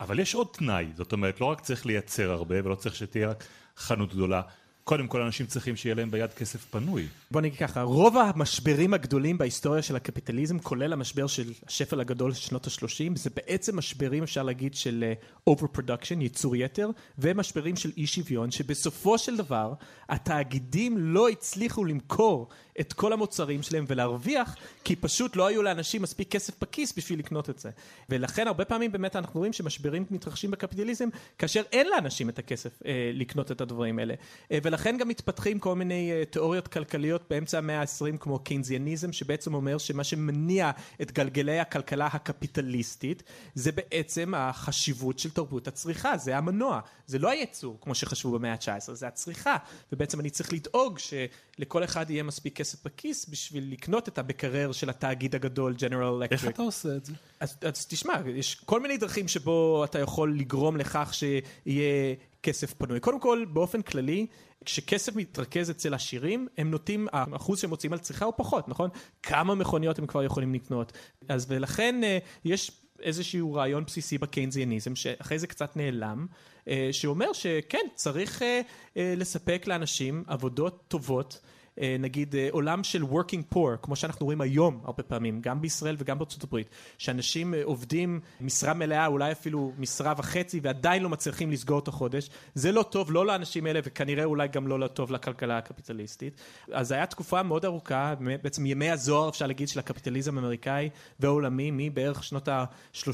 אבל 0.00 0.18
יש 0.18 0.34
עוד 0.34 0.46
תנאי, 0.52 0.86
זאת 0.94 1.12
אומרת, 1.12 1.40
לא 1.40 1.46
רק 1.46 1.60
צריך 1.60 1.86
לייצר 1.86 2.30
הרבה 2.30 2.56
ולא 2.64 2.74
צריך 2.74 2.96
שתהיה 2.96 3.28
רק 3.28 3.44
חנות 3.76 4.14
גדולה. 4.14 4.42
קודם 4.88 5.06
כל 5.06 5.22
אנשים 5.22 5.46
צריכים 5.46 5.76
שיהיה 5.76 5.94
להם 5.94 6.10
ביד 6.10 6.32
כסף 6.32 6.64
פנוי. 6.64 7.06
בוא 7.30 7.40
נגיד 7.40 7.58
ככה, 7.58 7.82
רוב 7.82 8.16
המשברים 8.16 8.94
הגדולים 8.94 9.38
בהיסטוריה 9.38 9.82
של 9.82 9.96
הקפיטליזם, 9.96 10.58
כולל 10.58 10.92
המשבר 10.92 11.26
של 11.26 11.52
השפל 11.66 12.00
הגדול 12.00 12.32
של 12.32 12.40
שנות 12.40 12.66
ה-30, 12.66 13.16
זה 13.16 13.30
בעצם 13.36 13.78
משברים, 13.78 14.22
אפשר 14.22 14.42
להגיד, 14.42 14.74
של 14.74 15.04
uh, 15.46 15.50
overproduction, 15.50 16.20
ייצור 16.20 16.56
יתר, 16.56 16.90
ומשברים 17.18 17.76
של 17.76 17.90
אי 17.96 18.06
שוויון, 18.06 18.50
שבסופו 18.50 19.18
של 19.18 19.36
דבר, 19.36 19.72
התאגידים 20.08 20.98
לא 20.98 21.28
הצליחו 21.28 21.84
למכור 21.84 22.48
את 22.80 22.92
כל 22.92 23.12
המוצרים 23.12 23.62
שלהם 23.62 23.84
ולהרוויח, 23.88 24.56
כי 24.84 24.96
פשוט 24.96 25.36
לא 25.36 25.46
היו 25.46 25.62
לאנשים 25.62 26.02
מספיק 26.02 26.30
כסף 26.30 26.60
בכיס 26.60 26.92
בשביל 26.96 27.18
לקנות 27.18 27.50
את 27.50 27.58
זה. 27.58 27.70
ולכן 28.08 28.46
הרבה 28.46 28.64
פעמים 28.64 28.92
באמת 28.92 29.16
אנחנו 29.16 29.40
רואים 29.40 29.52
שמשברים 29.52 30.04
מתרחשים 30.10 30.50
בקפיטליזם, 30.50 31.08
כאשר 31.38 31.62
אין 31.72 31.86
לאנשים 31.88 32.28
את 32.28 32.38
הכסף 32.38 32.82
אה, 32.86 33.10
לקנות 33.14 33.52
את 33.52 33.60
הדברים 33.60 33.98
האלה. 33.98 34.14
אה, 34.52 34.58
ולכן 34.76 34.96
גם 34.98 35.08
מתפתחים 35.08 35.58
כל 35.58 35.74
מיני 35.74 36.12
אה, 36.12 36.24
תיאוריות 36.24 36.68
כלכליות 36.68 37.22
באמצע 37.30 37.58
המאה 37.58 37.80
ה-20, 37.80 38.18
כמו 38.20 38.38
קיינזיאניזם, 38.38 39.12
שבעצם 39.12 39.54
אומר 39.54 39.78
שמה 39.78 40.04
שמניע 40.04 40.70
את 41.02 41.12
גלגלי 41.12 41.60
הכלכלה 41.60 42.06
הקפיטליסטית, 42.06 43.22
זה 43.54 43.72
בעצם 43.72 44.34
החשיבות 44.36 45.18
של 45.18 45.30
תרבות 45.30 45.68
הצריכה, 45.68 46.16
זה 46.16 46.36
המנוע, 46.36 46.80
זה 47.06 47.18
לא 47.18 47.30
הייצור, 47.30 47.78
כמו 47.80 47.94
שחשבו 47.94 48.32
במאה 48.38 48.52
ה-19, 48.52 48.92
זה 48.92 49.06
הצריכה, 49.06 49.56
ובעצם 49.92 50.20
אני 50.20 50.30
צריך 50.30 50.52
לדאוג 50.52 50.98
שלכל 50.98 51.84
אחד 51.84 52.10
יהיה 52.10 52.22
מספיק 52.22 52.56
כסף 52.56 52.84
בכיס 52.84 53.28
בשביל 53.28 53.72
לקנות 53.72 54.08
את 54.08 54.18
המקרר 54.18 54.72
של 54.72 54.90
התאגיד 54.90 55.34
הגדול, 55.34 55.74
ג'נרל 55.74 56.22
אלקטריק. 56.22 56.44
איך 56.44 56.54
אתה 56.54 56.62
עושה 56.62 56.96
את 56.96 57.04
זה? 57.04 57.12
אז, 57.40 57.56
אז 57.60 57.86
תשמע, 57.86 58.14
יש 58.34 58.54
כל 58.54 58.80
מיני 58.80 58.96
דרכים 58.96 59.28
שבו 59.28 59.84
אתה 59.84 59.98
יכול 59.98 60.38
לגרום 60.38 60.76
לכך 60.76 61.14
שיהיה 61.14 62.14
כסף 62.42 62.74
פנוי. 62.74 63.00
קודם 63.00 63.20
כל, 63.20 63.44
באופן 63.52 63.82
כללי, 63.82 64.26
כשכסף 64.66 65.16
מתרכז 65.16 65.70
אצל 65.70 65.94
עשירים, 65.94 66.48
הם 66.58 66.70
נוטים, 66.70 67.08
האחוז 67.12 67.60
שהם 67.60 67.70
מוצאים 67.70 67.92
על 67.92 67.98
צריכה 67.98 68.24
הוא 68.24 68.34
פחות, 68.36 68.68
נכון? 68.68 68.90
כמה 69.22 69.54
מכוניות 69.54 69.98
הם 69.98 70.06
כבר 70.06 70.24
יכולים 70.24 70.54
לקנות. 70.54 70.92
אז 71.28 71.46
ולכן 71.48 72.04
אה, 72.04 72.18
יש 72.44 72.70
איזשהו 73.02 73.54
רעיון 73.54 73.84
בסיסי 73.84 74.18
בקיינזיאניזם, 74.18 74.96
שאחרי 74.96 75.38
זה 75.38 75.46
קצת 75.46 75.76
נעלם, 75.76 76.26
אה, 76.68 76.88
שאומר 76.92 77.32
שכן, 77.32 77.86
צריך 77.94 78.42
אה, 78.42 78.60
לספק 78.96 79.64
לאנשים 79.66 80.24
עבודות 80.26 80.84
טובות. 80.88 81.40
אה, 81.80 81.96
נגיד 81.98 82.34
אה, 82.34 82.48
עולם 82.50 82.84
של 82.84 83.02
working 83.02 83.54
poor, 83.54 83.76
כמו 83.82 83.96
שאנחנו 83.96 84.26
רואים 84.26 84.40
היום 84.40 84.80
הרבה 84.84 85.02
פעמים, 85.02 85.40
גם 85.40 85.60
בישראל 85.60 85.96
וגם 85.98 86.18
בארצות 86.18 86.44
הברית, 86.44 86.68
שאנשים 86.98 87.54
אה, 87.54 87.60
עובדים 87.64 88.20
משרה 88.40 88.74
מלאה, 88.74 89.06
אולי 89.06 89.32
אפילו 89.32 89.72
משרה 89.78 90.14
וחצי, 90.16 90.60
ועדיין 90.62 91.02
לא 91.02 91.08
מצליחים 91.08 91.50
לסגור 91.50 91.78
את 91.78 91.88
החודש, 91.88 92.30
זה 92.54 92.72
לא 92.72 92.82
טוב 92.82 93.12
לא 93.12 93.26
לאנשים 93.26 93.66
האלה, 93.66 93.80
וכנראה 93.84 94.24
אולי 94.24 94.48
גם 94.48 94.68
לא 94.68 94.86
טוב 94.86 95.10
לכלכלה 95.10 95.58
הקפיטליסטית. 95.58 96.40
אז 96.72 96.92
הייתה 96.92 97.06
תקופה 97.06 97.42
מאוד 97.42 97.64
ארוכה, 97.64 98.14
בעצם 98.42 98.66
ימי 98.66 98.90
הזוהר 98.90 99.28
אפשר 99.28 99.46
להגיד 99.46 99.68
של 99.68 99.78
הקפיטליזם 99.78 100.38
האמריקאי 100.38 100.90
והעולמי, 101.20 101.70
מבערך 101.72 102.24
שנות 102.24 102.48
ה-30, 102.48 103.06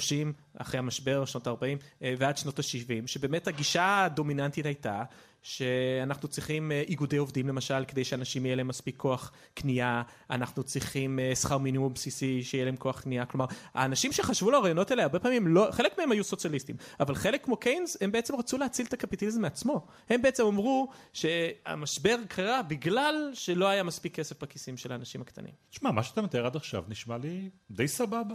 אחרי 0.59 0.79
המשבר, 0.79 1.25
שנות 1.25 1.47
ה-40, 1.47 2.05
ועד 2.19 2.37
שנות 2.37 2.59
ה-70, 2.59 3.06
שבאמת 3.06 3.49
הגישה 3.49 4.04
הדומיננטית 4.04 4.66
הייתה 4.66 5.02
שאנחנו 5.42 6.28
צריכים 6.28 6.72
אה, 6.72 6.82
איגודי 6.88 7.16
עובדים 7.16 7.49
למשל, 7.49 7.84
כדי 7.88 8.04
שאנשים 8.04 8.46
יהיה 8.46 8.56
להם 8.56 8.68
מספיק 8.68 8.96
כוח 8.96 9.32
קנייה, 9.54 10.02
אנחנו 10.30 10.62
צריכים 10.62 11.18
אה, 11.18 11.34
שכר 11.34 11.58
מינימום 11.58 11.94
בסיסי 11.94 12.42
שיהיה 12.42 12.64
להם 12.64 12.76
כוח 12.76 13.00
קנייה, 13.00 13.26
כלומר, 13.26 13.46
האנשים 13.75 14.12
שחשבו 14.12 14.49
על 14.49 14.54
הרעיונות 14.54 14.90
האלה, 14.90 15.02
הרבה 15.02 15.18
פעמים 15.18 15.46
לא, 15.46 15.68
חלק 15.70 15.99
מהם 15.99 16.12
היו 16.12 16.25
סוציאליסטים, 16.25 16.76
אבל 17.00 17.14
חלק 17.14 17.44
כמו 17.44 17.56
קיינס, 17.56 17.96
הם 18.00 18.12
בעצם 18.12 18.37
רצו 18.37 18.58
להציל 18.58 18.87
את 18.87 18.92
הקפיטליזם 18.92 19.42
מעצמו. 19.42 19.87
הם 20.11 20.22
בעצם 20.22 20.46
אמרו 20.46 20.88
שהמשבר 21.12 22.16
קרה 22.28 22.62
בגלל 22.62 23.30
שלא 23.34 23.68
היה 23.68 23.82
מספיק 23.82 24.14
כסף 24.14 24.42
בכיסים 24.42 24.76
של 24.76 24.92
האנשים 24.92 25.20
הקטנים. 25.20 25.52
תשמע, 25.70 25.90
מה 25.90 26.02
שאתה 26.02 26.22
מתאר 26.22 26.46
עד 26.46 26.56
עכשיו 26.56 26.84
נשמע 26.88 27.18
לי 27.18 27.50
די 27.70 27.88
סבבה. 27.88 28.34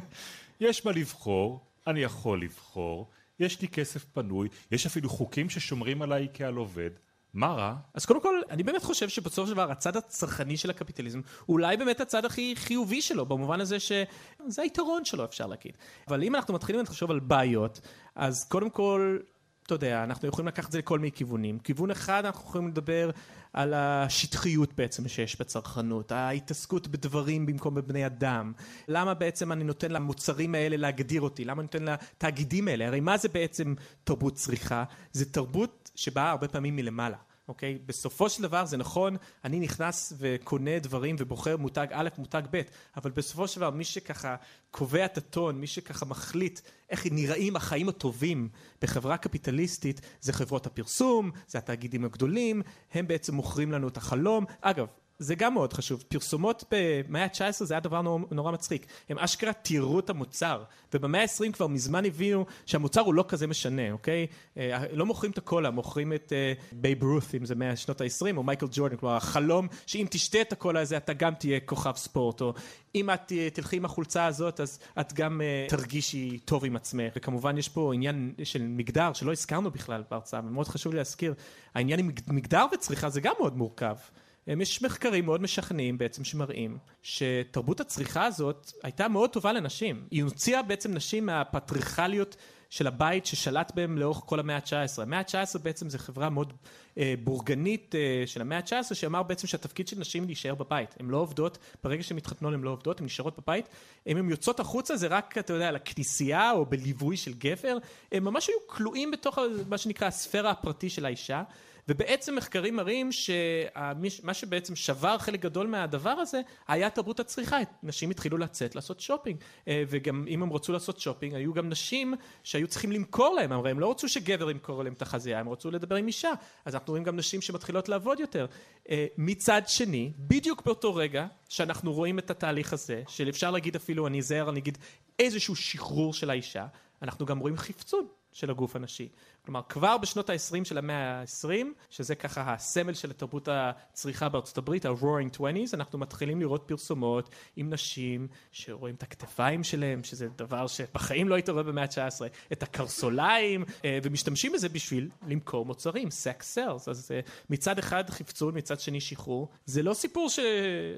יש 0.60 0.86
מה 0.86 0.92
לבחור, 0.92 1.60
אני 1.86 2.00
יכול 2.00 2.42
לבחור. 2.42 3.10
יש 3.42 3.60
לי 3.60 3.68
כסף 3.68 4.04
פנוי, 4.04 4.48
יש 4.70 4.86
אפילו 4.86 5.08
חוקים 5.08 5.50
ששומרים 5.50 6.02
עליי 6.02 6.28
כעל 6.34 6.54
עובד. 6.54 6.90
מה 7.34 7.46
רע? 7.46 7.74
אז 7.94 8.06
קודם 8.06 8.20
כל, 8.20 8.40
אני 8.50 8.62
באמת 8.62 8.82
חושב 8.82 9.08
שבסופו 9.08 9.46
של 9.46 9.52
דבר 9.52 9.70
הצד 9.70 9.96
הצרכני 9.96 10.56
של 10.56 10.70
הקפיטליזם, 10.70 11.20
אולי 11.48 11.76
באמת 11.76 12.00
הצד 12.00 12.24
הכי 12.24 12.54
חיובי 12.56 13.02
שלו, 13.02 13.26
במובן 13.26 13.60
הזה 13.60 13.80
שזה 13.80 14.62
היתרון 14.62 15.04
שלו, 15.04 15.24
אפשר 15.24 15.46
להגיד. 15.46 15.76
אבל 16.08 16.22
אם 16.22 16.34
אנחנו 16.34 16.54
מתחילים 16.54 16.82
לחשוב 16.82 17.10
על 17.10 17.20
בעיות, 17.20 17.80
אז 18.14 18.44
קודם 18.44 18.70
כל, 18.70 19.18
אתה 19.66 19.74
יודע, 19.74 20.04
אנחנו 20.04 20.28
יכולים 20.28 20.48
לקחת 20.48 20.66
את 20.66 20.72
זה 20.72 20.78
לכל 20.78 20.98
מיני 20.98 21.12
כיוונים. 21.12 21.58
כיוון 21.58 21.90
אחד, 21.90 22.24
אנחנו 22.24 22.48
יכולים 22.48 22.68
לדבר 22.68 23.10
על 23.52 23.74
השטחיות 23.74 24.72
בעצם 24.76 25.08
שיש 25.08 25.40
בצרכנות, 25.40 26.12
ההתעסקות 26.12 26.88
בדברים 26.88 27.46
במקום 27.46 27.74
בבני 27.74 28.06
אדם. 28.06 28.52
למה 28.88 29.14
בעצם 29.14 29.52
אני 29.52 29.64
נותן 29.64 29.90
למוצרים 29.90 30.54
האלה 30.54 30.76
להגדיר 30.76 31.22
אותי? 31.22 31.44
למה 31.44 31.62
אני 31.62 31.68
נותן 31.72 31.84
לתאגידים 31.84 32.68
האלה? 32.68 32.86
הרי 32.86 33.00
מה 33.00 33.16
זה 33.16 33.28
בעצם 33.28 33.74
תרבות 34.04 34.34
צריכה? 34.34 34.84
זה 35.12 35.32
תרבות 35.32 35.90
שבאה 35.94 36.30
הרבה 36.30 36.48
פעמים 36.48 36.76
מלמעלה. 36.76 37.16
אוקיי? 37.48 37.78
בסופו 37.86 38.28
של 38.28 38.42
דבר 38.42 38.66
זה 38.66 38.76
נכון, 38.76 39.16
אני 39.44 39.60
נכנס 39.60 40.12
וקונה 40.18 40.78
דברים 40.78 41.16
ובוחר 41.18 41.56
מותג 41.56 41.86
א', 41.90 42.08
מותג 42.18 42.42
ב', 42.50 42.60
אבל 42.96 43.10
בסופו 43.10 43.48
של 43.48 43.60
דבר 43.60 43.70
מי 43.70 43.84
שככה 43.84 44.36
קובע 44.70 45.04
את 45.04 45.18
הטון, 45.18 45.60
מי 45.60 45.66
שככה 45.66 46.06
מחליט 46.06 46.60
איך 46.90 47.06
נראים 47.10 47.56
החיים 47.56 47.88
הטובים 47.88 48.48
בחברה 48.82 49.16
קפיטליסטית, 49.16 50.00
זה 50.20 50.32
חברות 50.32 50.66
הפרסום, 50.66 51.30
זה 51.48 51.58
התאגידים 51.58 52.04
הגדולים, 52.04 52.62
הם 52.92 53.08
בעצם 53.08 53.34
מוכרים 53.34 53.72
לנו 53.72 53.88
את 53.88 53.96
החלום. 53.96 54.44
אגב, 54.60 54.86
זה 55.22 55.34
גם 55.34 55.54
מאוד 55.54 55.72
חשוב. 55.72 56.04
פרסומות 56.08 56.64
במאה 56.70 57.24
ה-19 57.24 57.64
זה 57.64 57.74
היה 57.74 57.80
דבר 57.80 58.02
נורא, 58.02 58.22
נורא 58.30 58.52
מצחיק. 58.52 58.86
הם 59.08 59.18
אשכרה 59.18 59.52
תיארו 59.52 59.98
את 59.98 60.10
המוצר, 60.10 60.62
ובמאה 60.94 61.22
ה-20 61.22 61.52
כבר 61.52 61.66
מזמן 61.66 62.04
הבינו 62.04 62.46
שהמוצר 62.66 63.00
הוא 63.00 63.14
לא 63.14 63.24
כזה 63.28 63.46
משנה, 63.46 63.92
אוקיי? 63.92 64.26
אה, 64.56 64.84
לא 64.92 65.06
מוכרים 65.06 65.32
את 65.32 65.38
הקולה, 65.38 65.70
מוכרים 65.70 66.12
את 66.12 66.32
בייב 66.72 67.02
אה, 67.02 67.06
רות, 67.06 67.34
אם 67.36 67.44
זה 67.44 67.54
מהשנות 67.54 68.00
ה-20, 68.00 68.36
או 68.36 68.42
מייקל 68.42 68.66
ג'ורדן, 68.70 68.96
כלומר 68.96 69.16
החלום 69.16 69.68
שאם 69.86 70.06
תשתה 70.10 70.40
את 70.40 70.52
הקולה 70.52 70.80
הזה 70.80 70.96
אתה 70.96 71.12
גם 71.12 71.34
תהיה 71.34 71.60
כוכב 71.60 71.96
ספורט, 71.96 72.40
או 72.40 72.54
אם 72.94 73.10
את 73.10 73.32
אה, 73.32 73.54
תלכי 73.54 73.76
עם 73.76 73.84
החולצה 73.84 74.26
הזאת 74.26 74.60
אז 74.60 74.78
את 75.00 75.12
גם 75.12 75.40
אה, 75.40 75.70
תרגישי 75.70 76.38
טוב 76.44 76.64
עם 76.64 76.76
עצמך. 76.76 77.12
וכמובן 77.16 77.58
יש 77.58 77.68
פה 77.68 77.94
עניין 77.94 78.32
של 78.44 78.62
מגדר 78.62 79.12
שלא 79.12 79.32
הזכרנו 79.32 79.70
בכלל 79.70 80.02
בהרצאה, 80.10 80.40
ומאוד 80.44 80.68
חשוב 80.68 80.92
לי 80.92 80.98
להזכיר, 80.98 81.34
העניין 81.74 81.98
עם 81.98 82.10
מגדר 82.28 82.66
וצריכה 82.74 83.08
זה 83.08 83.20
גם 83.20 83.34
מאוד 83.38 83.56
מורכב. 83.56 83.96
יש 84.46 84.82
מחקרים 84.82 85.24
מאוד 85.24 85.42
משכנעים 85.42 85.98
בעצם 85.98 86.24
שמראים 86.24 86.78
שתרבות 87.02 87.80
הצריכה 87.80 88.24
הזאת 88.24 88.72
הייתה 88.82 89.08
מאוד 89.08 89.30
טובה 89.30 89.52
לנשים. 89.52 90.06
היא 90.10 90.22
הוציאה 90.22 90.62
בעצם 90.62 90.94
נשים 90.94 91.26
מהפטריכליות 91.26 92.36
של 92.70 92.86
הבית 92.86 93.26
ששלט 93.26 93.72
בהם 93.74 93.98
לאורך 93.98 94.20
כל 94.26 94.40
המאה 94.40 94.56
ה-19. 94.56 95.02
המאה 95.02 95.18
ה-19 95.18 95.58
בעצם 95.62 95.88
זה 95.88 95.98
חברה 95.98 96.30
מאוד 96.30 96.52
אה, 96.98 97.14
בורגנית 97.24 97.94
אה, 97.94 98.22
של 98.26 98.40
המאה 98.40 98.58
ה-19 98.58 98.94
שאמר 98.94 99.22
בעצם 99.22 99.46
שהתפקיד 99.46 99.88
של 99.88 99.98
נשים 99.98 100.26
להישאר 100.26 100.54
בבית. 100.54 100.94
הן 101.00 101.06
לא 101.06 101.16
עובדות, 101.16 101.58
ברגע 101.84 102.02
שהן 102.02 102.16
מתחתנו 102.16 102.52
הן 102.52 102.62
לא 102.62 102.70
עובדות, 102.70 103.00
הן 103.00 103.06
נשארות 103.06 103.38
בבית. 103.38 103.68
אם 104.06 104.16
הן 104.16 104.30
יוצאות 104.30 104.60
החוצה 104.60 104.96
זה 104.96 105.06
רק, 105.06 105.38
אתה 105.38 105.52
יודע, 105.52 105.72
לכניסייה 105.72 106.52
או 106.52 106.66
בליווי 106.66 107.16
של 107.16 107.32
גבר. 107.32 107.78
הם 108.12 108.24
ממש 108.24 108.48
היו 108.48 108.58
כלואים 108.66 109.10
בתוך 109.10 109.38
מה 109.68 109.78
שנקרא 109.78 110.06
הספירה 110.06 110.50
הפרטי 110.50 110.90
של 110.90 111.04
האישה. 111.04 111.42
ובעצם 111.88 112.36
מחקרים 112.36 112.76
מראים 112.76 113.12
שמה 113.12 114.34
שבעצם 114.34 114.76
שבר 114.76 115.18
חלק 115.18 115.40
גדול 115.40 115.66
מהדבר 115.66 116.10
הזה 116.10 116.40
היה 116.68 116.90
תרבות 116.90 117.20
הצריכה, 117.20 117.56
נשים 117.82 118.10
התחילו 118.10 118.38
לצאת 118.38 118.74
לעשות 118.74 119.00
שופינג 119.00 119.36
אה, 119.68 119.84
וגם 119.88 120.24
אם 120.28 120.42
הם 120.42 120.52
רצו 120.52 120.72
לעשות 120.72 121.00
שופינג 121.00 121.34
היו 121.34 121.52
גם 121.52 121.68
נשים 121.68 122.14
שהיו 122.42 122.68
צריכים 122.68 122.92
למכור 122.92 123.34
להם, 123.34 123.52
הרי 123.52 123.70
הם 123.70 123.80
לא 123.80 123.90
רצו 123.90 124.08
שגבר 124.08 124.50
ימכור 124.50 124.84
להם 124.84 124.92
את 124.92 125.02
החזייה, 125.02 125.40
הם 125.40 125.48
רצו 125.48 125.70
לדבר 125.70 125.96
עם 125.96 126.06
אישה, 126.06 126.32
אז 126.64 126.74
אנחנו 126.74 126.90
רואים 126.90 127.04
גם 127.04 127.16
נשים 127.16 127.40
שמתחילות 127.40 127.88
לעבוד 127.88 128.20
יותר. 128.20 128.46
אה, 128.90 129.06
מצד 129.18 129.62
שני, 129.66 130.12
בדיוק 130.18 130.62
באותו 130.64 130.94
רגע 130.94 131.26
שאנחנו 131.48 131.92
רואים 131.92 132.18
את 132.18 132.30
התהליך 132.30 132.72
הזה, 132.72 133.02
של 133.08 133.28
אפשר 133.28 133.50
להגיד 133.50 133.76
אפילו, 133.76 134.06
אני 134.06 134.18
אזהר, 134.18 134.50
אני 134.50 134.60
אגיד 134.60 134.78
איזשהו 135.18 135.56
שחרור 135.56 136.14
של 136.14 136.30
האישה, 136.30 136.66
אנחנו 137.02 137.26
גם 137.26 137.38
רואים 137.38 137.56
חפצון 137.56 138.06
של 138.32 138.50
הגוף 138.50 138.76
הנשי. 138.76 139.08
כלומר, 139.44 139.60
כבר 139.68 139.98
בשנות 139.98 140.30
ה-20 140.30 140.64
של 140.64 140.78
המאה 140.78 141.20
ה-20, 141.20 141.66
שזה 141.90 142.14
ככה 142.14 142.52
הסמל 142.52 142.94
של 142.94 143.12
תרבות 143.12 143.48
הצריכה 143.50 144.28
בארצות 144.28 144.58
הברית, 144.58 144.86
ה-Roaring 144.86 145.36
20's, 145.36 145.74
אנחנו 145.74 145.98
מתחילים 145.98 146.40
לראות 146.40 146.62
פרסומות 146.66 147.28
עם 147.56 147.70
נשים 147.70 148.28
שרואים 148.52 148.94
את 148.94 149.02
הכתפיים 149.02 149.64
שלהם, 149.64 150.04
שזה 150.04 150.28
דבר 150.36 150.66
שבחיים 150.66 151.28
לא 151.28 151.34
היית 151.34 151.48
רואה 151.48 151.62
במאה 151.62 151.84
ה-19, 151.84 152.22
את 152.52 152.62
הקרסוליים, 152.62 153.64
אה, 153.84 153.98
ומשתמשים 154.02 154.52
בזה 154.52 154.68
בשביל 154.68 155.08
למכור 155.26 155.64
מוצרים, 155.66 156.10
סקס 156.10 156.54
סלס. 156.54 156.88
אז 156.88 157.10
אה, 157.14 157.20
מצד 157.50 157.78
אחד 157.78 158.10
חפצון, 158.10 158.56
מצד 158.58 158.80
שני 158.80 159.00
שחרור. 159.00 159.48
זה 159.66 159.82
לא 159.82 159.94
סיפור 159.94 160.28
ש... 160.28 160.38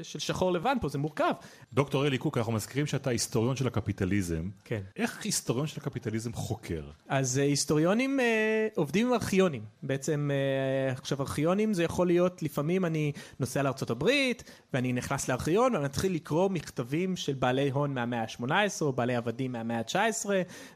של 0.02 0.18
שחור 0.18 0.52
לבן 0.52 0.76
פה, 0.80 0.88
זה 0.88 0.98
מורכב. 0.98 1.32
דוקטור 1.72 2.06
אלי 2.06 2.18
קוק, 2.18 2.38
אנחנו 2.38 2.52
מזכירים 2.52 2.86
שאתה 2.86 3.10
היסטוריון 3.10 3.56
של 3.56 3.66
הקפיטליזם. 3.66 4.48
כן. 4.64 4.80
איך 4.96 5.24
היסטוריון 5.24 5.66
של 5.66 5.80
הקפיטליזם 5.80 6.32
חוקר? 6.32 6.82
אז 7.08 7.38
אה, 7.38 7.44
היסטוריונים... 7.44 8.20
עובדים 8.74 9.06
עם 9.06 9.12
ארכיונים, 9.12 9.62
בעצם 9.82 10.30
אה, 10.32 10.92
עכשיו 10.92 11.20
ארכיונים 11.20 11.74
זה 11.74 11.84
יכול 11.84 12.06
להיות 12.06 12.42
לפעמים 12.42 12.84
אני 12.84 13.12
נוסע 13.40 13.62
לארה"ב 13.62 14.08
ואני 14.72 14.92
נכנס 14.92 15.28
לארכיון 15.28 15.74
ואני 15.74 15.84
מתחיל 15.84 16.14
לקרוא 16.14 16.50
מכתבים 16.50 17.16
של 17.16 17.34
בעלי 17.34 17.70
הון 17.70 17.94
מהמאה 17.94 18.22
ה-18 18.22 18.80
או 18.80 18.92
בעלי 18.92 19.16
עבדים 19.16 19.52
מהמאה 19.52 19.78
ה-19 19.78 20.26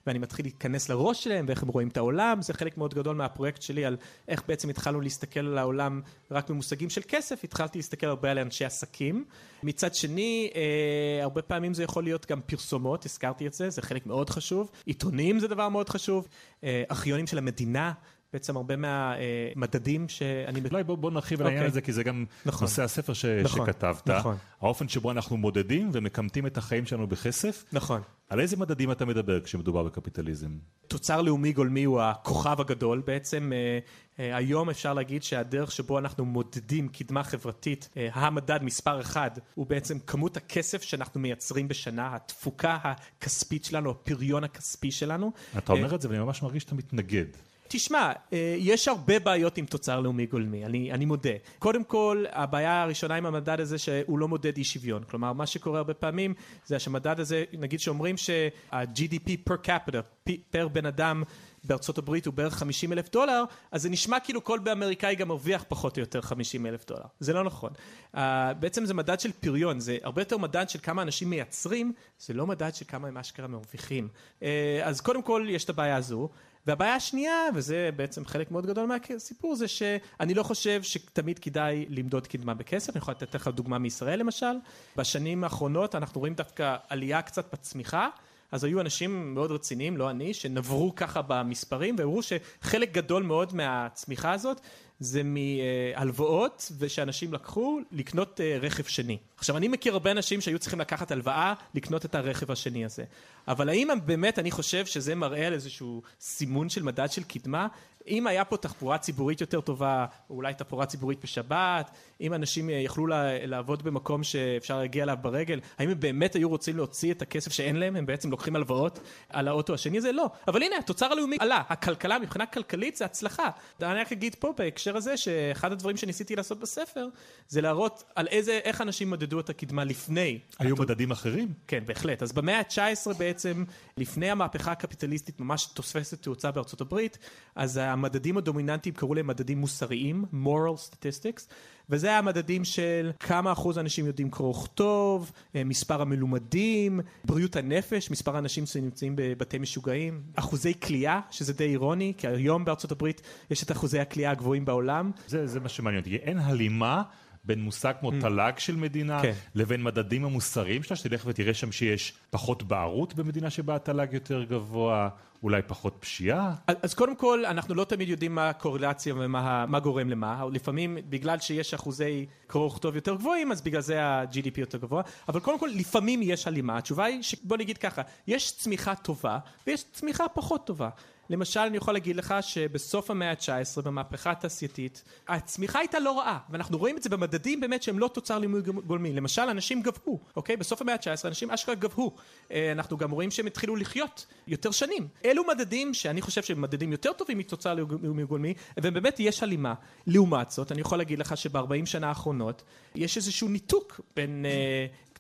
ואני 0.07 0.19
מתחיל 0.19 0.45
להיכנס 0.45 0.89
לראש 0.89 1.25
שלהם 1.25 1.45
ואיך 1.49 1.63
הם 1.63 1.69
רואים 1.69 1.89
את 1.89 1.97
העולם, 1.97 2.43
זה 2.43 2.55
חלק 2.55 2.79
מאוד 2.79 2.95
גדול 2.95 3.17
מהפרויקט 3.17 3.63
שלי 3.63 3.85
על 3.85 3.97
איך 4.29 4.43
בעצם 4.49 4.69
התחלנו 4.69 5.01
להסתכל 5.01 5.41
על 5.41 5.59
העולם 5.59 6.01
רק 6.31 6.51
במושגים 6.51 6.91
של 6.91 7.01
כסף, 7.09 7.45
התחלתי 7.45 7.79
להסתכל 7.79 8.07
הרבה 8.07 8.31
על 8.31 8.39
אנשי 8.39 8.65
עסקים. 8.65 9.25
מצד 9.63 9.95
שני, 9.95 10.51
אה, 10.55 11.23
הרבה 11.23 11.43
פעמים 11.43 11.75
זה 11.75 11.83
יכול 11.83 12.05
להיות 12.05 12.27
גם 12.31 12.41
פרסומות, 12.41 13.05
הזכרתי 13.05 13.47
את 13.47 13.55
זה, 13.55 13.71
זה 13.71 13.83
חלק 13.83 14.07
מאוד 14.07 14.31
חשוב. 14.31 14.71
עיתונים 14.87 15.39
זה 15.39 15.49
דבר 15.49 15.69
מאוד 15.69 15.89
חשוב, 15.89 16.29
ארכיונים 16.65 17.27
של 17.27 17.39
המדינה. 17.39 17.93
בעצם 18.33 18.57
הרבה 18.57 18.75
מהמדדים 18.77 20.09
שאני... 20.09 20.61
אולי 20.71 20.85
בוא, 20.85 20.97
בוא 20.97 21.11
נרחיב 21.11 21.39
okay. 21.39 21.43
על 21.43 21.47
העניין 21.47 21.65
אוקיי. 21.65 21.71
הזה, 21.71 21.81
כי 21.81 21.93
זה 21.93 22.03
גם 22.03 22.25
נכון. 22.47 22.65
נושא 22.65 22.83
הספר 22.83 23.13
ש... 23.13 23.25
נכון, 23.25 23.67
שכתבת. 23.67 24.11
נכון. 24.11 24.37
האופן 24.61 24.89
שבו 24.89 25.11
אנחנו 25.11 25.37
מודדים 25.37 25.91
ומקמטים 25.93 26.47
את 26.47 26.59
החיים 26.59 26.87
שלנו 26.87 27.07
בכסף. 27.07 27.65
נכון. 27.73 28.01
על 28.31 28.41
איזה 28.41 28.57
מדדים 28.57 28.93
אתה 28.93 29.05
מדבר 29.05 29.41
כשמדובר 29.41 29.83
בקפיטליזם? 29.83 30.59
תוצר 30.89 31.23
לאומי 31.23 31.53
גולמי 31.53 31.85
הוא 31.85 32.01
הכוכב 32.01 32.61
הגדול. 32.61 33.03
בעצם 33.07 33.53
אה, 33.53 33.79
אה, 34.21 34.37
היום 34.37 34.71
אפשר 34.71 34.95
להגיד 34.95 35.23
שהדרך 35.23 35.73
שבו 35.73 35.99
אנחנו 35.99 36.25
מודדים 36.25 36.89
קדמה 36.89 37.25
חברתית, 37.25 37.89
אה, 37.97 38.09
המדד 38.13 38.63
מספר 38.63 39.01
אחד, 39.01 39.31
הוא 39.55 39.67
בעצם 39.67 39.99
כמות 39.99 40.37
הכסף 40.37 40.83
שאנחנו 40.83 41.21
מייצרים 41.21 41.69
בשנה, 41.69 42.15
התפוקה 42.15 42.79
הכספית 42.83 43.65
שלנו, 43.65 43.91
הפריון 43.91 44.45
הכספי 44.45 44.91
שלנו. 44.91 45.33
אתה 45.59 45.73
אומר 45.73 45.95
את 45.95 46.01
זה 46.03 46.09
ואני 46.09 46.21
ממש 46.21 46.43
מרגיש 46.43 46.63
שאתה 46.63 46.75
מתנגד. 46.75 47.27
תשמע, 47.69 48.13
אה, 48.33 48.55
יש 48.59 48.89
הרבה 48.89 49.19
בעיות 49.19 49.59
עם 49.59 49.67
תוצר 49.67 50.01
לאומי 50.01 50.27
גולמי, 50.27 50.65
אני, 50.65 50.93
אני 50.93 51.05
מודה. 51.05 51.31
קודם 51.59 51.85
כל, 51.85 52.25
הבעיה 52.33 52.83
הראשונה 52.83 53.15
עם 53.15 53.27
המדד 53.27 53.61
הזה 53.61 53.79
שהוא 53.79 54.19
לא 54.19 54.29
מודד 54.29 54.57
אי 54.57 54.65
שוויון. 54.65 55.03
כלומר, 55.11 55.33
מה 55.33 55.47
שקורה 55.47 55.79
הרבה 55.79 55.95
פעמים 55.95 56.35
זה 56.67 56.79
שהמדד 56.79 57.21
הזה, 57.21 57.45
נגיד 57.53 57.81
שאומרים 57.81 58.17
שה-GDP 58.17 59.51
per 59.51 59.67
capita, 59.67 60.31
פר 60.51 60.69
בן 60.69 60.87
אדם 60.87 61.23
בארצות 61.65 61.99
הברית 61.99 62.27
הוא 62.27 62.35
בערך 62.35 62.55
50 62.55 62.93
אלף 62.93 63.11
דולר, 63.11 63.45
אז 63.71 63.83
זה 63.83 63.89
נשמע 63.89 64.21
כאילו 64.21 64.45
כל 64.45 64.59
באמריקאי 64.59 65.15
גם 65.15 65.29
מרוויח 65.29 65.65
פחות 65.69 65.97
או 65.97 66.01
יותר 66.01 66.21
50 66.21 66.67
אלף 66.67 66.87
דולר. 66.87 67.07
זה 67.21 67.33
לא 67.33 67.45
נכון. 67.45 67.71
Uh, 68.15 68.19
בעצם 68.61 68.85
זה 68.85 68.95
מדד 68.95 69.21
של 69.21 69.33
פריון, 69.33 69.81
זה 69.81 69.99
הרבה 70.03 70.21
יותר 70.23 70.39
מדד 70.39 70.69
של 70.69 70.79
כמה 70.83 71.03
אנשים 71.03 71.31
מייצרים, 71.31 71.93
זה 72.19 72.35
לא 72.35 72.47
מדד 72.47 72.75
של 72.75 72.85
כמה 72.89 73.09
הם 73.09 73.19
אשכרה 73.19 73.47
מרוויחים. 73.47 74.09
Uh, 74.41 74.45
אז 74.83 75.01
קודם 75.01 75.23
כל 75.23 75.47
יש 75.51 75.65
את 75.65 75.71
הבעיה 75.71 75.97
הזו. 75.97 76.29
והבעיה 76.69 76.95
השנייה, 76.95 77.47
וזה 77.55 77.91
בעצם 77.97 78.25
חלק 78.25 78.51
מאוד 78.51 78.67
גדול 78.67 78.91
מהסיפור, 79.11 79.55
זה 79.55 79.69
שאני 79.69 80.35
לא 80.35 80.43
חושב 80.43 80.83
שתמיד 80.83 81.39
כדאי 81.39 81.87
למדוד 81.89 82.27
קדמה 82.27 82.55
בכסף, 82.55 82.91
אני 82.91 82.99
יכול 82.99 83.13
לתת 83.13 83.35
לך 83.35 83.49
דוגמה 83.49 83.79
מישראל 83.79 84.21
למשל, 84.21 84.57
בשנים 84.97 85.45
האחרונות 85.45 85.95
אנחנו 85.95 86.21
רואים 86.21 86.35
דווקא 86.35 86.77
עלייה 86.89 87.23
קצת 87.23 87.53
בצמיחה, 87.53 88.09
אז 88.53 88.65
היו 88.65 88.81
אנשים 88.81 89.35
מאוד 89.35 89.51
רציניים, 89.51 89.97
לא 89.97 90.11
אני, 90.11 90.35
שנברו 90.35 90.93
ככה 90.97 91.23
במספרים 91.27 91.97
ואמרו 91.99 92.21
שחלק 92.23 92.93
גדול 92.93 93.23
מאוד 93.23 93.55
מהצמיחה 93.55 94.33
הזאת 94.33 94.61
זה 95.01 95.23
מהלוואות 95.25 96.73
ושאנשים 96.79 97.35
לקחו 97.35 97.81
לקנות 97.93 98.41
אה, 98.41 98.59
רכב 98.61 98.85
שני. 98.85 99.19
עכשיו 99.37 99.57
אני 99.57 99.69
מכיר 99.69 99.93
הרבה 99.93 100.11
אנשים 100.11 100.41
שהיו 100.41 100.59
צריכים 100.59 100.81
לקחת 100.81 101.11
הלוואה 101.11 101.55
לקנות 101.75 102.05
את 102.05 102.15
הרכב 102.15 102.51
השני 102.51 102.85
הזה. 102.85 103.05
אבל 103.49 103.69
האם 103.69 103.89
באמת 104.07 104.39
אני 104.39 104.51
חושב 104.51 104.87
שזה 104.87 105.15
מראה 105.15 105.47
על 105.47 105.53
איזשהו 105.53 106.03
סימון 106.21 106.69
של 106.69 106.83
מדד 106.83 107.11
של 107.11 107.23
קדמה? 107.23 107.67
אם 108.09 108.27
היה 108.27 108.45
פה 108.45 108.57
תחבורה 108.57 108.99
ציבורית 108.99 109.41
יותר 109.41 109.61
טובה, 109.61 110.07
או 110.31 110.35
אולי 110.35 110.55
תחבורה 110.55 110.87
ציבורית 110.87 111.19
בשבת, 111.23 111.91
אם 112.21 112.35
אנשים 112.35 112.71
יכלו 112.71 113.07
לעבוד 113.47 113.83
במקום 113.83 114.23
שאפשר 114.23 114.79
להגיע 114.79 115.03
אליו 115.03 115.17
ברגל, 115.23 115.61
האם 115.79 115.91
הם 115.91 116.01
באמת 116.01 116.35
היו 116.35 116.49
רוצים 116.49 116.77
להוציא 116.77 117.13
את 117.13 117.23
הכסף 117.23 117.53
שאין 117.53 117.77
להם, 117.77 117.97
הם 117.97 118.07
בעצם 118.07 118.31
לוקחים 118.31 118.57
הלוואות 118.57 118.99
על 119.29 119.49
האוטו 119.49 119.75
השני 119.75 119.99
הזה? 119.99 120.13
לא. 120.13 120.31
אבל 120.49 120.63
הנה, 120.63 120.77
התוצר 120.79 121.13
הלאומי 121.13 121.37
עלה, 121.41 121.63
הכלכלה 121.69 122.19
מבחינה 122.19 122.47
כלכלית 122.47 122.97
זה 122.97 123.05
הצלחה. 123.05 123.51
אני 123.83 124.01
רק 124.01 124.13
אגיד 124.13 124.35
פה 124.35 124.53
בהקשר 124.57 124.88
הזה, 124.97 125.17
שאחד 125.17 125.73
הדברים 125.73 125.97
שניסיתי 125.97 126.37
לעשות 126.37 126.61
בספר, 126.61 127.09
זה 127.49 127.61
להראות 127.61 128.05
על 128.15 128.27
איזה, 128.27 128.61
איך 128.65 128.81
אנשים 128.81 129.11
מדדו 129.11 129.41
את 129.41 129.51
הקדמה 129.51 129.85
לפני. 129.85 130.39
היו 130.59 130.77
מדדים 130.77 131.11
אחרים? 131.11 131.53
כן, 131.67 131.83
בהחלט. 131.87 132.23
אז 132.23 132.33
במאה 132.33 132.59
ה-19 132.59 133.15
בעצם, 133.19 133.65
לפני 133.97 134.31
המהפכה 134.31 134.73
הקפיטליסטית 134.73 135.41
ממש 135.41 135.67
תוספסת 135.67 136.23
תאוצה 136.23 136.51
בארצות 136.51 136.81
הברית, 136.81 137.19
אז 137.55 137.77
המדדים 137.77 138.37
הדומיננטיים 138.37 138.95
קראו 138.95 139.15
להם 139.15 139.27
מדדים 139.27 139.59
מוסריים, 139.59 140.25
moral 140.33 140.91
statistics, 140.91 141.53
וזה 141.91 142.09
היה 142.09 142.23
מדדים 142.23 142.65
של 142.65 143.11
כמה 143.21 143.53
אחוז 143.53 143.79
אנשים 143.79 144.07
יודעים 144.07 144.31
קרוא 144.31 144.51
וכתוב, 144.51 145.33
אה, 145.57 145.65
מספר 145.65 146.03
המלומדים, 146.03 147.01
בריאות 147.25 147.57
הנפש, 147.57 148.11
מספר 148.11 148.37
האנשים 148.37 148.67
שנמצאים 148.67 149.13
בבתי 149.17 149.59
משוגעים, 149.59 150.23
אחוזי 150.35 150.75
כליאה, 150.81 151.21
שזה 151.31 151.53
די 151.53 151.65
אירוני, 151.65 152.13
כי 152.19 152.27
היום 152.27 152.65
בארצות 152.65 152.93
הברית 152.93 153.23
יש 153.51 153.63
את 153.63 153.73
אחוזי 153.73 153.99
הכליאה 153.99 154.31
הגבוהים 154.31 154.65
בעולם. 154.65 155.11
זה, 155.27 155.47
זה 155.47 155.61
מה 155.61 155.69
שמעניין 155.69 156.03
אותי, 156.03 156.17
אין 156.17 156.39
הלימה. 156.39 157.03
בין 157.45 157.61
מושג 157.61 157.93
כמו 158.01 158.11
mm. 158.13 158.21
תל"ג 158.21 158.53
של 158.59 158.77
מדינה, 158.77 159.23
כן. 159.23 159.33
לבין 159.55 159.83
מדדים 159.83 160.25
המוסריים 160.25 160.83
שלה, 160.83 160.97
שתלך 160.97 161.23
ותראה 161.27 161.55
שם 161.55 161.73
שיש 161.73 162.13
פחות 162.31 162.63
בערות 162.63 163.15
במדינה 163.15 163.51
שבה 163.51 163.77
התל"ג 163.77 164.13
יותר 164.13 164.45
גבוה, 164.45 165.09
אולי 165.43 165.63
פחות 165.67 165.97
פשיעה? 166.01 166.55
אז, 166.67 166.95
קודם 166.95 167.17
כל, 167.17 167.45
אנחנו 167.47 167.75
לא 167.75 167.85
תמיד 167.85 168.09
יודעים 168.09 168.35
מה 168.35 168.49
הקורלציה 168.49 169.15
ומה 169.15 169.81
גורם 169.83 170.11
למה, 170.11 170.45
לפעמים 170.53 170.99
בגלל 171.09 171.39
שיש 171.39 171.75
אחוזי 171.75 172.27
קרוא 172.47 172.67
וכתוב 172.67 172.95
יותר 172.95 173.15
גבוהים, 173.15 173.53
אז 173.53 173.63
בגלל 173.63 173.81
זה 173.81 174.05
ה-GDP 174.05 174.61
יותר 174.61 174.79
גבוה, 174.79 175.03
אבל 175.29 175.41
קודם 175.41 175.59
כל, 175.59 175.71
לפעמים 175.75 176.21
יש 176.23 176.47
הלימה, 176.47 176.79
התשובה 176.79 177.05
היא, 177.05 177.21
בוא 177.43 177.57
נגיד 177.57 177.79
ככה, 177.79 178.03
יש 178.27 178.53
צמיחה 178.57 178.95
טובה 178.95 179.39
ויש 179.67 179.85
צמיחה 179.93 180.29
פחות 180.29 180.67
טובה. 180.67 180.89
למשל 181.31 181.61
אני 181.61 181.77
יכול 181.77 181.95
להגיד 181.95 182.17
לך 182.17 182.35
שבסוף 182.41 183.11
המאה 183.11 183.31
ה-19 183.31 183.83
במהפכה 183.83 184.31
התעשייתית 184.31 185.05
הצמיחה 185.29 185.79
הייתה 185.79 185.99
לא 185.99 186.19
רעה 186.19 186.39
ואנחנו 186.51 186.79
רואים 186.79 186.97
את 186.97 187.03
זה 187.03 187.09
במדדים 187.09 187.61
באמת 187.61 187.83
שהם 187.83 187.99
לא 187.99 188.09
תוצר 188.09 188.39
לימוי 188.39 188.63
גולמי. 188.63 189.13
למשל 189.13 189.43
אנשים 189.43 189.83
גבהו 189.83 190.21
אוקיי? 190.37 190.57
בסוף 190.57 190.83
המאה 190.83 190.95
ה-19 190.95 191.29
אנשים 191.29 191.51
אשכרה 191.51 191.75
גבהו. 191.75 192.13
אה, 192.53 192.73
אנחנו 192.73 192.97
גם 192.97 193.11
רואים 193.11 193.31
שהם 193.31 193.47
התחילו 193.47 193.77
לחיות 193.77 194.27
יותר 194.47 194.71
שנים 194.71 195.09
אלו 195.31 195.45
מדדים 195.45 195.95
שאני 195.95 196.23
חושב 196.23 196.43
שהם 196.43 196.61
מדדים 196.61 196.93
יותר 196.93 197.13
טובים 197.13 197.39
מתוצר 197.39 197.75
לימוי 197.75 198.25
גולמי 198.25 198.55
ובאמת 198.77 199.21
יש 199.21 199.43
הלימה. 199.43 199.75
לעומת 200.07 200.51
זאת 200.51 200.73
אני 200.73 200.81
יכול 200.81 200.99
להגיד 200.99 201.19
לך 201.19 201.37
שב-40 201.37 201.87
שנה 201.87 202.09
האחרונות 202.09 202.63
יש 202.95 203.17
איזשהו 203.17 203.49
ניתוק 203.49 204.01
בין 204.17 204.45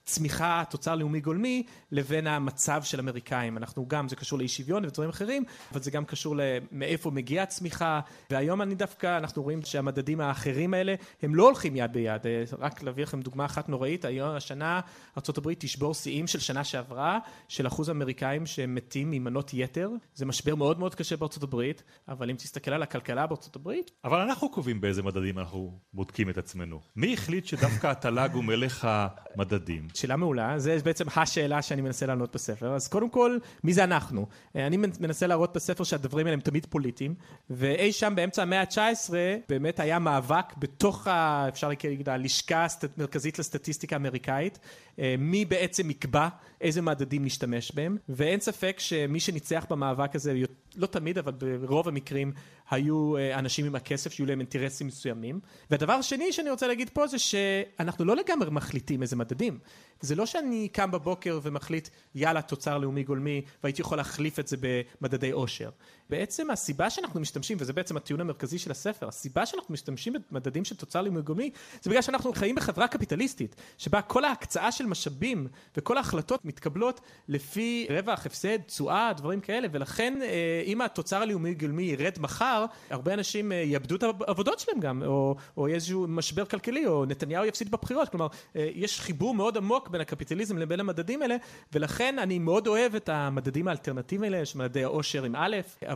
אה, 0.08 0.12
צמיחה, 0.12 0.62
תוצר 0.70 0.94
לאומי 0.94 1.20
גולמי, 1.20 1.62
לבין 1.92 2.26
המצב 2.26 2.82
של 2.82 3.00
אמריקאים. 3.00 3.56
אנחנו 3.56 3.88
גם, 3.88 4.08
זה 4.08 4.16
קשור 4.16 4.38
לאי 4.38 4.48
שוויון 4.48 4.84
ודברים 4.84 5.10
אחרים, 5.10 5.44
אבל 5.72 5.82
זה 5.82 5.90
גם 5.90 6.04
קשור 6.04 6.36
למאיפה 6.36 7.10
מגיעה 7.10 7.42
הצמיחה, 7.42 8.00
והיום 8.30 8.62
אני 8.62 8.74
דווקא, 8.74 9.18
אנחנו 9.18 9.42
רואים 9.42 9.62
שהמדדים 9.62 10.20
האחרים 10.20 10.74
האלה, 10.74 10.94
הם 11.22 11.34
לא 11.34 11.44
הולכים 11.44 11.76
יד 11.76 11.92
ביד. 11.92 12.22
רק 12.58 12.82
להביא 12.82 13.02
לכם 13.02 13.20
דוגמה 13.20 13.44
אחת 13.44 13.68
נוראית, 13.68 14.04
היום, 14.04 14.30
השנה, 14.30 14.80
ארה"ב 15.16 15.54
תשבור 15.58 15.94
שיאים 15.94 16.26
של 16.26 16.38
שנה 16.38 16.64
שעברה, 16.64 17.18
של 17.48 17.66
אחוז 17.66 17.90
אמריקאים 17.90 18.46
שהם 18.46 18.74
מתים 18.74 19.10
ממנות 19.10 19.50
יתר. 19.54 19.90
זה 20.14 20.26
משבר 20.26 20.54
מאוד 20.54 20.78
מאוד 20.78 20.94
קשה 20.94 21.16
הברית, 21.42 21.82
אבל 22.08 22.30
אם 22.30 22.36
תסתכל 22.36 22.70
על 22.70 22.82
הכלכלה 22.82 23.26
הברית... 23.56 23.90
אבל 24.04 24.20
אנחנו 24.20 24.50
קובעים 24.50 24.80
באיזה 24.80 25.02
מדדים 25.02 25.38
אנחנו 25.38 25.78
בודקים 25.92 26.30
את 26.30 26.38
עצמנו. 26.38 26.80
מי 26.96 27.14
החליט 27.14 27.46
שדווקא 27.46 27.86
התל"ג 27.86 28.30
הוא 28.32 28.44
מלך 28.44 28.88
המדדים? 28.90 29.88
שאלה 30.00 30.16
מעולה, 30.16 30.58
זה 30.58 30.78
בעצם 30.84 31.04
השאלה 31.16 31.62
שאני 31.62 31.82
מנסה 31.82 32.06
לענות 32.06 32.34
בספר. 32.34 32.74
אז 32.74 32.88
קודם 32.88 33.10
כל, 33.10 33.38
מי 33.64 33.72
זה 33.72 33.84
אנחנו? 33.84 34.26
אה, 34.56 34.66
אני 34.66 34.76
מנסה 34.76 35.26
להראות 35.26 35.56
בספר 35.56 35.84
שהדברים 35.84 36.26
האלה 36.26 36.34
הם 36.34 36.40
תמיד 36.40 36.66
פוליטיים, 36.70 37.14
ואי 37.50 37.92
שם 37.92 38.12
באמצע 38.16 38.42
המאה 38.42 38.60
ה-19 38.60 39.10
באמת 39.48 39.80
היה 39.80 39.98
מאבק 39.98 40.56
בתוך, 40.58 41.06
ה, 41.06 41.48
אפשר 41.48 41.68
להגיד, 41.68 42.08
הלשכה 42.08 42.66
המרכזית 42.96 43.38
לסטטיסטיקה 43.38 43.96
האמריקאית, 43.96 44.58
אה, 44.98 45.14
מי 45.18 45.44
בעצם 45.44 45.90
יקבע 45.90 46.28
איזה 46.60 46.82
מדדים 46.82 47.24
נשתמש 47.24 47.72
בהם, 47.74 47.96
ואין 48.08 48.40
ספק 48.40 48.76
שמי 48.78 49.20
שניצח 49.20 49.66
במאבק 49.70 50.14
הזה, 50.14 50.34
לא 50.76 50.86
תמיד, 50.86 51.18
אבל 51.18 51.32
ברוב 51.32 51.88
המקרים, 51.88 52.32
היו 52.70 53.16
אה, 53.16 53.38
אנשים 53.38 53.66
עם 53.66 53.74
הכסף 53.74 54.12
שיהיו 54.12 54.26
להם 54.26 54.40
אינטרסים 54.40 54.86
מסוימים. 54.86 55.40
והדבר 55.70 55.92
השני 55.92 56.32
שאני 56.32 56.50
רוצה 56.50 56.66
להגיד 56.66 56.90
פה 56.90 57.06
זה 57.06 57.18
שאנחנו 57.18 58.04
לא 58.04 58.16
לגמרי 58.16 58.50
מחליטים 58.50 59.02
איזה 59.02 59.16
מדדים. 59.16 59.58
זה 60.00 60.14
לא 60.14 60.26
שאני 60.26 60.68
קם 60.68 60.90
בבוקר 60.90 61.40
ומחליט 61.42 61.88
יאללה 62.14 62.42
תוצר 62.42 62.78
לאומי 62.78 63.02
גולמי 63.02 63.42
והייתי 63.62 63.82
יכול 63.82 63.98
להחליף 63.98 64.38
את 64.38 64.48
זה 64.48 64.56
במדדי 64.60 65.30
עושר. 65.30 65.70
בעצם 66.10 66.50
הסיבה 66.50 66.90
שאנחנו 66.90 67.20
משתמשים, 67.20 67.56
וזה 67.60 67.72
בעצם 67.72 67.96
הטיעון 67.96 68.20
המרכזי 68.20 68.58
של 68.58 68.70
הספר, 68.70 69.08
הסיבה 69.08 69.46
שאנחנו 69.46 69.72
משתמשים 69.74 70.12
במדדים 70.30 70.64
של 70.64 70.76
תוצר 70.76 71.02
לאומי 71.02 71.22
גולמי 71.22 71.50
זה 71.82 71.90
בגלל 71.90 72.02
שאנחנו 72.02 72.32
חיים 72.32 72.54
בחברה 72.54 72.88
קפיטליסטית, 72.88 73.56
שבה 73.78 74.02
כל 74.02 74.24
ההקצאה 74.24 74.72
של 74.72 74.86
משאבים 74.86 75.46
וכל 75.76 75.96
ההחלטות 75.96 76.44
מתקבלות 76.44 77.00
לפי 77.28 77.86
רווח, 77.90 78.26
הפסד, 78.26 78.58
תשואה, 78.66 79.12
דברים 79.16 79.40
כאלה, 79.40 79.68
ולכן 79.72 80.18
אה, 80.22 80.62
אם 80.66 80.80
התוצר 80.80 81.22
הלאומי 81.22 81.54
גולמי 81.54 81.82
ירד 81.82 82.12
מחר, 82.20 82.64
הרבה 82.90 83.14
אנשים 83.14 83.52
אה, 83.52 83.56
יאבדו 83.56 83.96
את 83.96 84.02
העבודות 84.02 84.58
שלהם 84.58 84.80
גם, 84.80 85.02
או, 85.06 85.36
או 85.56 85.66
איזשהו 85.66 86.06
משבר 86.08 86.44
כלכלי, 86.44 86.86
או 86.86 87.04
נתניהו 87.04 87.44
יפסיד 87.44 87.70
בבחירות, 87.70 88.08
כלומר 88.08 88.26
אה, 88.56 88.70
יש 88.74 89.00
חיבור 89.00 89.34
מאוד 89.34 89.56
עמוק 89.56 89.88
בין 89.88 90.00
הקפיטליזם 90.00 90.58
לבין 90.58 90.80
המדדים 90.80 91.22
האלה, 91.22 91.36
ולכן 91.72 92.18
אני 92.18 92.38
מאוד 92.38 92.66
אוהב 92.66 92.94
את 92.94 93.08
המדדים 93.08 93.68
האלטרנטיביים 93.68 94.32
האלה, 94.32 94.44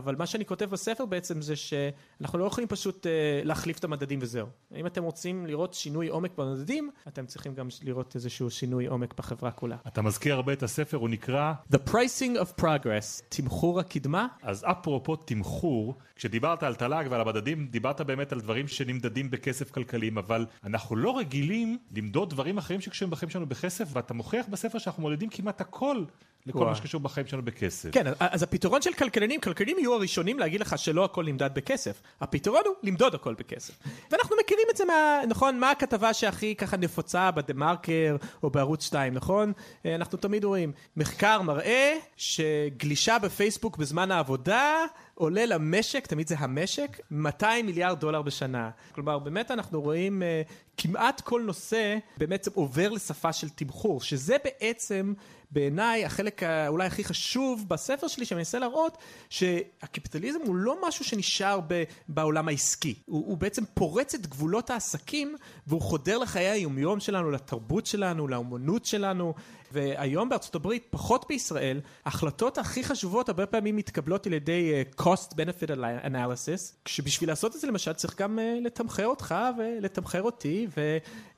אבל 0.03 0.15
מה 0.15 0.25
שאני 0.25 0.45
כותב 0.45 0.65
בספר 0.65 1.05
בעצם 1.05 1.41
זה 1.41 1.55
שאנחנו 1.55 2.39
לא 2.39 2.45
יכולים 2.45 2.67
פשוט 2.67 3.05
uh, 3.05 3.09
להחליף 3.45 3.79
את 3.79 3.83
המדדים 3.83 4.19
וזהו. 4.21 4.47
אם 4.75 4.85
אתם 4.85 5.03
רוצים 5.03 5.45
לראות 5.45 5.73
שינוי 5.73 6.07
עומק 6.07 6.31
במדדים, 6.37 6.89
אתם 7.07 7.25
צריכים 7.25 7.53
גם 7.53 7.67
לראות 7.83 8.15
איזשהו 8.15 8.49
שינוי 8.49 8.85
עומק 8.85 9.13
בחברה 9.17 9.51
כולה. 9.51 9.77
אתה 9.87 10.01
מזכיר 10.01 10.33
הרבה 10.35 10.53
את 10.53 10.63
הספר, 10.63 10.97
הוא 10.97 11.09
נקרא 11.09 11.53
The 11.73 11.89
Pricing 11.89 12.37
of 12.41 12.61
Progress, 12.61 13.23
תמחור 13.29 13.79
הקדמה. 13.79 14.27
אז 14.41 14.65
אפרופו 14.67 15.15
תמחור, 15.15 15.95
כשדיברת 16.15 16.63
על 16.63 16.75
תל"ג 16.75 17.07
ועל 17.09 17.21
המדדים, 17.21 17.67
דיברת 17.67 18.01
באמת 18.01 18.31
על 18.31 18.41
דברים 18.41 18.67
שנמדדים 18.67 19.31
בכסף 19.31 19.71
כלכליים, 19.71 20.17
אבל 20.17 20.45
אנחנו 20.63 20.95
לא 20.95 21.17
רגילים 21.17 21.77
למדוד 21.95 22.29
דברים 22.29 22.57
אחרים 22.57 22.81
שקשורים 22.81 23.11
בחיים 23.11 23.29
שלנו 23.29 23.45
בכסף, 23.45 23.89
ואתה 23.93 24.13
מוכיח 24.13 24.45
בספר 24.49 24.77
שאנחנו 24.77 25.01
מודדים 25.01 25.29
כמעט 25.29 25.61
הכל 25.61 26.03
לכל 26.45 26.65
מה 26.65 26.75
שקשור 26.75 27.01
בחיים 27.01 27.27
שלנו 27.27 27.43
בכסף. 27.43 27.89
כן, 27.91 28.11
אז 28.19 28.43
הפתרון 28.43 28.81
של 28.81 28.93
כלכלנים, 28.93 29.41
כלכלנים 29.41 29.79
יהיו 29.79 29.93
הראשונים 29.93 30.39
להגיד 30.39 30.61
לך 30.61 30.77
שלא 30.77 31.05
הכל 31.05 31.25
נמדד 31.25 31.49
בכסף. 31.53 32.01
הפתרון 32.21 32.61
הוא 32.65 32.75
למדוד 32.83 33.15
הכל 33.15 33.33
בכסף. 33.33 33.73
ואנחנו 34.11 34.35
מכירים 34.43 34.67
את 34.71 34.77
זה 34.77 34.85
מה... 34.85 35.21
נכון? 35.27 35.59
מה 35.59 35.71
הכתבה 35.71 36.13
שהכי 36.13 36.55
ככה 36.55 36.77
נפוצה 36.77 37.31
בדה 37.31 37.53
מרקר 37.53 38.15
או 38.43 38.49
בערוץ 38.49 38.83
2, 38.85 39.13
נכון? 39.13 39.53
אנחנו 39.85 40.17
תמיד 40.17 40.43
רואים, 40.43 40.71
מחקר 40.97 41.41
מראה 41.41 41.93
שגלישה 42.17 43.19
בפייסבוק 43.19 43.77
בזמן 43.77 44.11
העבודה 44.11 44.85
עולה 45.15 45.45
למשק, 45.45 46.07
תמיד 46.07 46.27
זה 46.27 46.35
המשק, 46.37 46.99
200 47.11 47.65
מיליארד 47.65 47.99
דולר 47.99 48.21
בשנה. 48.21 48.69
כלומר, 48.91 49.19
באמת 49.19 49.51
אנחנו 49.51 49.81
רואים 49.81 50.21
uh, 50.21 50.51
כמעט 50.77 51.21
כל 51.21 51.41
נושא 51.41 51.97
באמת 52.17 52.47
עובר 52.53 52.89
לשפה 52.89 53.33
של 53.33 53.49
תמחור, 53.49 54.01
שזה 54.01 54.35
בעצם 54.43 55.13
בעיניי 55.51 56.05
החלק 56.05 56.43
אולי 56.67 56.85
הכי 56.85 57.03
חשוב 57.03 57.65
בספר 57.67 58.07
שלי 58.07 58.25
שאני 58.25 58.37
מנסה 58.37 58.59
להראות 58.59 58.97
שהקפיטליזם 59.29 60.39
הוא 60.45 60.55
לא 60.55 60.87
משהו 60.87 61.05
שנשאר 61.05 61.59
ב, 61.67 61.83
בעולם 62.07 62.47
העסקי, 62.47 62.95
הוא, 63.05 63.27
הוא 63.27 63.37
בעצם 63.37 63.63
פורץ 63.73 64.13
את 64.13 64.27
גבולות 64.27 64.69
העסקים 64.69 65.35
והוא 65.67 65.81
חודר 65.81 66.17
לחיי 66.17 66.47
היומיום 66.47 66.99
שלנו, 66.99 67.31
לתרבות 67.31 67.85
שלנו, 67.85 68.27
לאומנות 68.27 68.85
שלנו 68.85 69.33
והיום 69.73 70.29
בארצות 70.29 70.55
הברית, 70.55 70.87
פחות 70.89 71.25
בישראל, 71.29 71.81
ההחלטות 72.05 72.57
הכי 72.57 72.83
חשובות 72.83 73.29
הרבה 73.29 73.45
פעמים 73.45 73.75
מתקבלות 73.75 74.27
על 74.27 74.33
ידי 74.33 74.83
uh, 74.97 75.01
cost 75.01 75.33
benefit 75.33 75.69
analysis, 76.05 76.73
כשבשביל 76.85 77.29
לעשות 77.29 77.55
את 77.55 77.61
זה 77.61 77.67
למשל 77.67 77.93
צריך 77.93 78.21
גם 78.21 78.39
uh, 78.39 78.65
לתמחר 78.65 79.05
אותך 79.05 79.35
ולתמחר 79.57 80.21
אותי, 80.21 80.67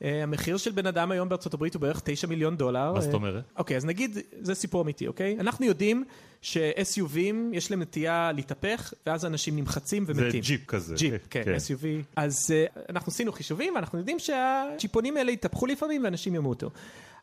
והמחיר 0.02 0.56
uh, 0.56 0.60
של 0.60 0.72
בן 0.72 0.86
אדם 0.86 1.12
היום 1.12 1.30
בארצות 1.30 1.54
הברית 1.54 1.74
הוא 1.74 1.82
בערך 1.82 2.02
9 2.06 2.28
מיליון 2.28 2.58
דולר. 2.58 2.94
מה 2.94 3.02
זאת 3.02 3.14
אומרת? 3.14 3.44
אוקיי, 3.58 3.78
אז 3.78 3.86
נגיד, 3.86 4.18
זה 4.42 4.56
סיפור 4.56 4.82
אמיתי, 4.82 5.08
אוקיי? 5.08 5.38
אנחנו 5.40 5.66
יודעים 5.66 6.04
ש-SUVים 6.42 7.36
יש 7.54 7.72
להם 7.72 7.82
נטייה 7.82 8.32
להתהפך, 8.36 8.94
ואז 9.06 9.26
אנשים 9.26 9.56
נמחצים 9.56 10.04
ומתים. 10.08 10.32
זה 10.32 10.40
ג'יפ 10.40 10.66
כזה. 10.66 10.96
ג'יפ, 10.98 11.22
כן, 11.30 11.42
כן. 11.46 11.56
SUV. 11.56 11.86
אז 12.16 12.54
uh, 12.76 12.80
אנחנו 12.90 13.10
עשינו 13.12 13.32
חישובים, 13.32 13.76
ואנחנו 13.76 14.00
יודעים 14.00 14.20
שהג'יפונים 14.20 15.18
האלה 15.18 15.32
יתהפכו 15.32 15.66
לפעמים 15.66 16.04
ואנשים 16.04 16.36
ימותו. 16.36 16.70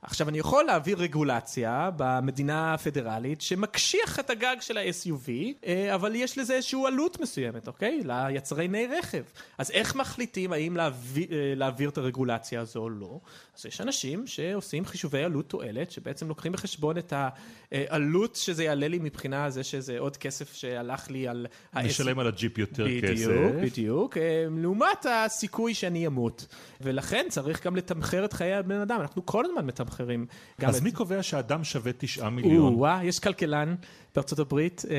עכשיו 0.03 0.29
אני 0.29 0.39
יכול 0.39 0.65
להעביר 0.65 0.99
רגולציה 0.99 1.91
במדינה 1.97 2.75
הפדרלית 2.75 3.41
שמקשיח 3.41 4.19
את 4.19 4.31
הגג 4.31 4.57
של 4.61 4.79
ה-SUV, 4.79 5.29
אה, 5.67 5.95
אבל 5.95 6.15
יש 6.15 6.39
לזה 6.39 6.55
איזושהי 6.55 6.87
עלות 6.87 7.21
מסוימת, 7.21 7.69
אוקיי? 7.69 8.01
ליצרני 8.05 8.87
רכב. 8.87 9.23
אז 9.59 9.71
איך 9.71 9.95
מחליטים 9.97 10.53
האם 10.53 10.77
להעביר, 10.77 11.27
אה, 11.33 11.53
להעביר 11.57 11.89
את 11.89 11.99
הרגולציה 11.99 12.61
הזו 12.61 12.81
או 12.81 12.91
לא? 12.91 13.21
אז 13.59 13.67
יש 13.67 13.81
אנשים 13.81 14.27
שעושים 14.27 14.85
חישובי 14.85 15.25
עלות 15.25 15.49
תועלת, 15.49 15.91
שבעצם 15.91 16.29
לוקחים 16.29 16.53
בחשבון 16.53 16.99
את 16.99 17.13
העלות 17.73 18.37
שזה 18.37 18.65
יעלה 18.65 18.89
לי 18.89 18.99
מבחינה 18.99 19.51
זה 19.51 19.65
שזה 19.65 19.99
עוד 19.99 20.17
כסף 20.17 20.55
שהלך 20.55 21.11
לי 21.11 21.29
על 21.29 21.47
ה-SUV. 21.73 21.85
נשלם 21.85 22.19
על 22.19 22.27
הג'יפ 22.27 22.59
יותר 22.59 22.85
בדיוק, 22.85 23.05
כסף. 23.05 23.27
בדיוק, 23.27 23.55
בדיוק. 23.63 24.17
אה, 24.17 24.47
לעומת 24.57 25.07
הסיכוי 25.11 25.75
שאני 25.75 26.07
אמות. 26.07 26.47
ולכן 26.81 27.27
צריך 27.29 27.67
גם 27.67 27.77
לתמחר 27.77 28.25
את 28.25 28.33
חיי 28.33 28.55
הבן 28.55 28.81
אדם, 28.81 29.01
אנחנו 29.01 29.27
כל 29.27 29.45
הזמן 29.45 29.67
מתמחרים. 29.67 29.92
אז 30.67 30.77
את... 30.77 30.83
מי 30.83 30.93
קובע 30.93 31.23
שאדם 31.23 31.65
שווה 31.65 31.93
תשעה 31.99 32.31
מיליון? 32.31 32.75
או, 32.75 32.87
יש 33.03 33.19
כלכלן 33.19 33.75
בארצות 34.15 34.39
הברית, 34.39 34.83
אה, 34.91 34.97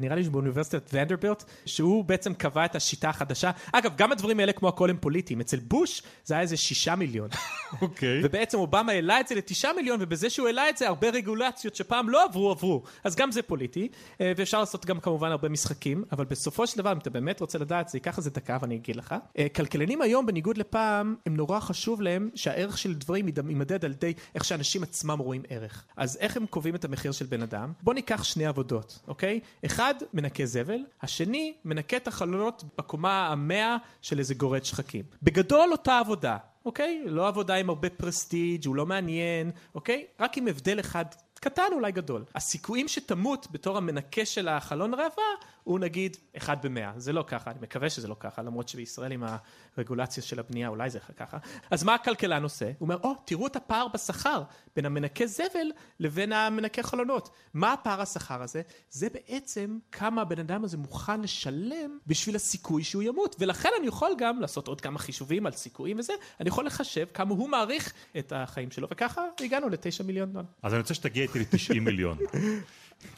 נראה 0.00 0.16
לי 0.16 0.24
שבאוניברסיטת 0.24 0.90
ונדרבילט, 0.92 1.44
שהוא 1.66 2.04
בעצם 2.04 2.34
קבע 2.34 2.64
את 2.64 2.76
השיטה 2.76 3.08
החדשה. 3.08 3.50
אגב, 3.72 3.92
גם 3.96 4.12
הדברים 4.12 4.40
האלה 4.40 4.52
כמו 4.52 4.68
הכל 4.68 4.90
הם 4.90 4.96
פוליטיים. 5.00 5.40
אצל 5.40 5.58
בוש 5.58 6.02
זה 6.24 6.34
היה 6.34 6.40
איזה 6.40 6.56
שישה 6.56 6.94
מיליון. 6.94 7.28
אוקיי. 7.82 8.20
Okay. 8.22 8.26
ובעצם 8.26 8.58
אובמה 8.58 8.92
העלה 8.92 9.20
את 9.20 9.28
זה 9.28 9.34
לתשעה 9.34 9.72
מיליון, 9.72 9.98
ובזה 10.02 10.30
שהוא 10.30 10.46
העלה 10.46 10.68
את 10.68 10.76
זה, 10.76 10.88
הרבה 10.88 11.10
רגולציות 11.10 11.74
שפעם 11.74 12.08
לא 12.08 12.24
עברו, 12.24 12.50
עברו. 12.50 12.82
אז 13.04 13.16
גם 13.16 13.32
זה 13.32 13.42
פוליטי, 13.42 13.88
אה, 14.20 14.32
ואפשר 14.36 14.60
לעשות 14.60 14.86
גם 14.86 15.00
כמובן 15.00 15.30
הרבה 15.30 15.48
משחקים, 15.48 16.04
אבל 16.12 16.24
בסופו 16.24 16.66
של 16.66 16.78
דבר, 16.78 16.92
אם 16.92 16.98
אתה 16.98 17.10
באמת 17.10 17.40
רוצה 17.40 17.58
לדעת, 17.58 17.88
זה 17.88 17.98
ייקח 17.98 18.18
איזה 18.18 18.30
דקה 18.30 18.58
ואני 18.60 18.74
אגיד 18.76 18.96
לך. 18.96 19.14
אה, 19.38 19.46
כלכלנים 19.48 20.02
היום, 20.02 20.26
בניגוד 20.26 20.58
לפעם, 20.58 21.14
הם 21.26 21.36
נורא 21.36 21.60
חשוב 21.60 22.02
להם 22.02 22.30
שהערך 22.34 22.78
של 22.78 22.94
דברים 22.94 23.28
יימדד 23.48 23.84
על 23.84 23.90
ידי 23.90 24.12
איך 24.34 24.44
שאנשים 24.44 24.82
עצמם 24.82 25.18
רואים 25.18 25.42
ערך. 25.48 25.84
אז 25.96 26.16
איך 26.20 26.36
הם 26.36 26.46
קובעים 26.46 26.74
את 26.74 26.84
המחיר 26.84 27.12
של 27.12 27.26
בן 27.26 27.42
אדם? 27.42 27.72
בוא 27.82 27.94
ניקח 27.94 28.24
שני 28.24 28.46
עבודות, 28.46 28.98
אוקיי? 29.08 29.40
אחד 29.64 29.94
מנקה 30.14 30.46
זבל, 30.46 30.78
השני 31.02 31.54
מנקה 31.64 31.96
את 31.96 32.08
החלונות 32.08 32.64
בקומה 32.78 33.28
המאה 33.28 33.76
של 34.02 34.18
איזה 34.18 34.34
גורד 34.34 34.64
שחקים. 34.64 35.04
בגדול 35.22 35.72
אותה 35.72 35.98
עבודה, 35.98 36.36
אוקיי? 36.64 37.02
לא 37.06 37.28
עבודה 37.28 37.54
עם 37.54 37.68
הרבה 37.68 37.90
פרסטיג', 37.90 38.66
הוא 38.66 38.76
לא 38.76 38.86
מעניין, 38.86 39.50
אוקיי? 39.74 40.04
רק 40.20 40.38
עם 40.38 40.48
הבדל 40.48 40.80
אחד 40.80 41.04
קטן 41.44 41.72
אולי 41.72 41.92
גדול. 41.92 42.24
הסיכויים 42.34 42.88
שתמות 42.88 43.46
בתור 43.50 43.76
המנקה 43.76 44.24
של 44.24 44.48
החלון 44.48 44.94
ראווה 44.94 45.24
הוא 45.64 45.78
נגיד 45.78 46.16
אחד 46.36 46.66
במאה. 46.66 46.92
זה 46.96 47.12
לא 47.12 47.24
ככה, 47.26 47.50
אני 47.50 47.58
מקווה 47.62 47.90
שזה 47.90 48.08
לא 48.08 48.16
ככה, 48.20 48.42
למרות 48.42 48.68
שבישראל 48.68 49.12
עם 49.12 49.24
הרגולציה 49.76 50.22
של 50.22 50.38
הבנייה 50.38 50.68
אולי 50.68 50.90
זה 50.90 50.98
ככה. 51.16 51.38
אז 51.70 51.84
מה 51.84 51.94
הכלכלן 51.94 52.42
עושה? 52.42 52.64
הוא 52.64 52.74
אומר, 52.80 52.96
או, 53.02 53.12
oh, 53.12 53.16
תראו 53.24 53.46
את 53.46 53.56
הפער 53.56 53.88
בשכר 53.88 54.42
בין 54.76 54.86
המנקה 54.86 55.26
זבל 55.26 55.72
לבין 56.00 56.32
המנקה 56.32 56.82
חלונות. 56.82 57.30
מה 57.54 57.72
הפער 57.72 58.00
השכר 58.00 58.42
הזה? 58.42 58.62
זה 58.90 59.08
בעצם 59.12 59.78
כמה 59.92 60.22
הבן 60.22 60.38
אדם 60.38 60.64
הזה 60.64 60.76
מוכן 60.76 61.20
לשלם 61.20 61.98
בשביל 62.06 62.36
הסיכוי 62.36 62.84
שהוא 62.84 63.02
ימות. 63.02 63.36
ולכן 63.38 63.68
אני 63.78 63.86
יכול 63.86 64.10
גם 64.18 64.40
לעשות 64.40 64.68
עוד 64.68 64.80
כמה 64.80 64.98
חישובים 64.98 65.46
על 65.46 65.52
סיכויים 65.52 65.98
וזה, 65.98 66.12
אני 66.40 66.48
יכול 66.48 66.66
לחשב 66.66 67.06
כמה 67.14 67.30
הוא 67.30 67.48
מעריך 67.48 67.92
את 68.18 68.32
החיים 68.36 68.70
שלו, 68.70 68.88
וככה 68.90 69.24
הגענו 69.40 69.68
לתשע 69.68 70.04
מיליון 70.04 70.32
דולר. 70.32 70.44
אז 70.62 70.72
אני 70.72 70.80
רוצה 70.80 70.94
שתגיע 70.94 71.24
איתי 71.36 71.56
ל-90 71.56 71.80
מיליון. 71.80 72.18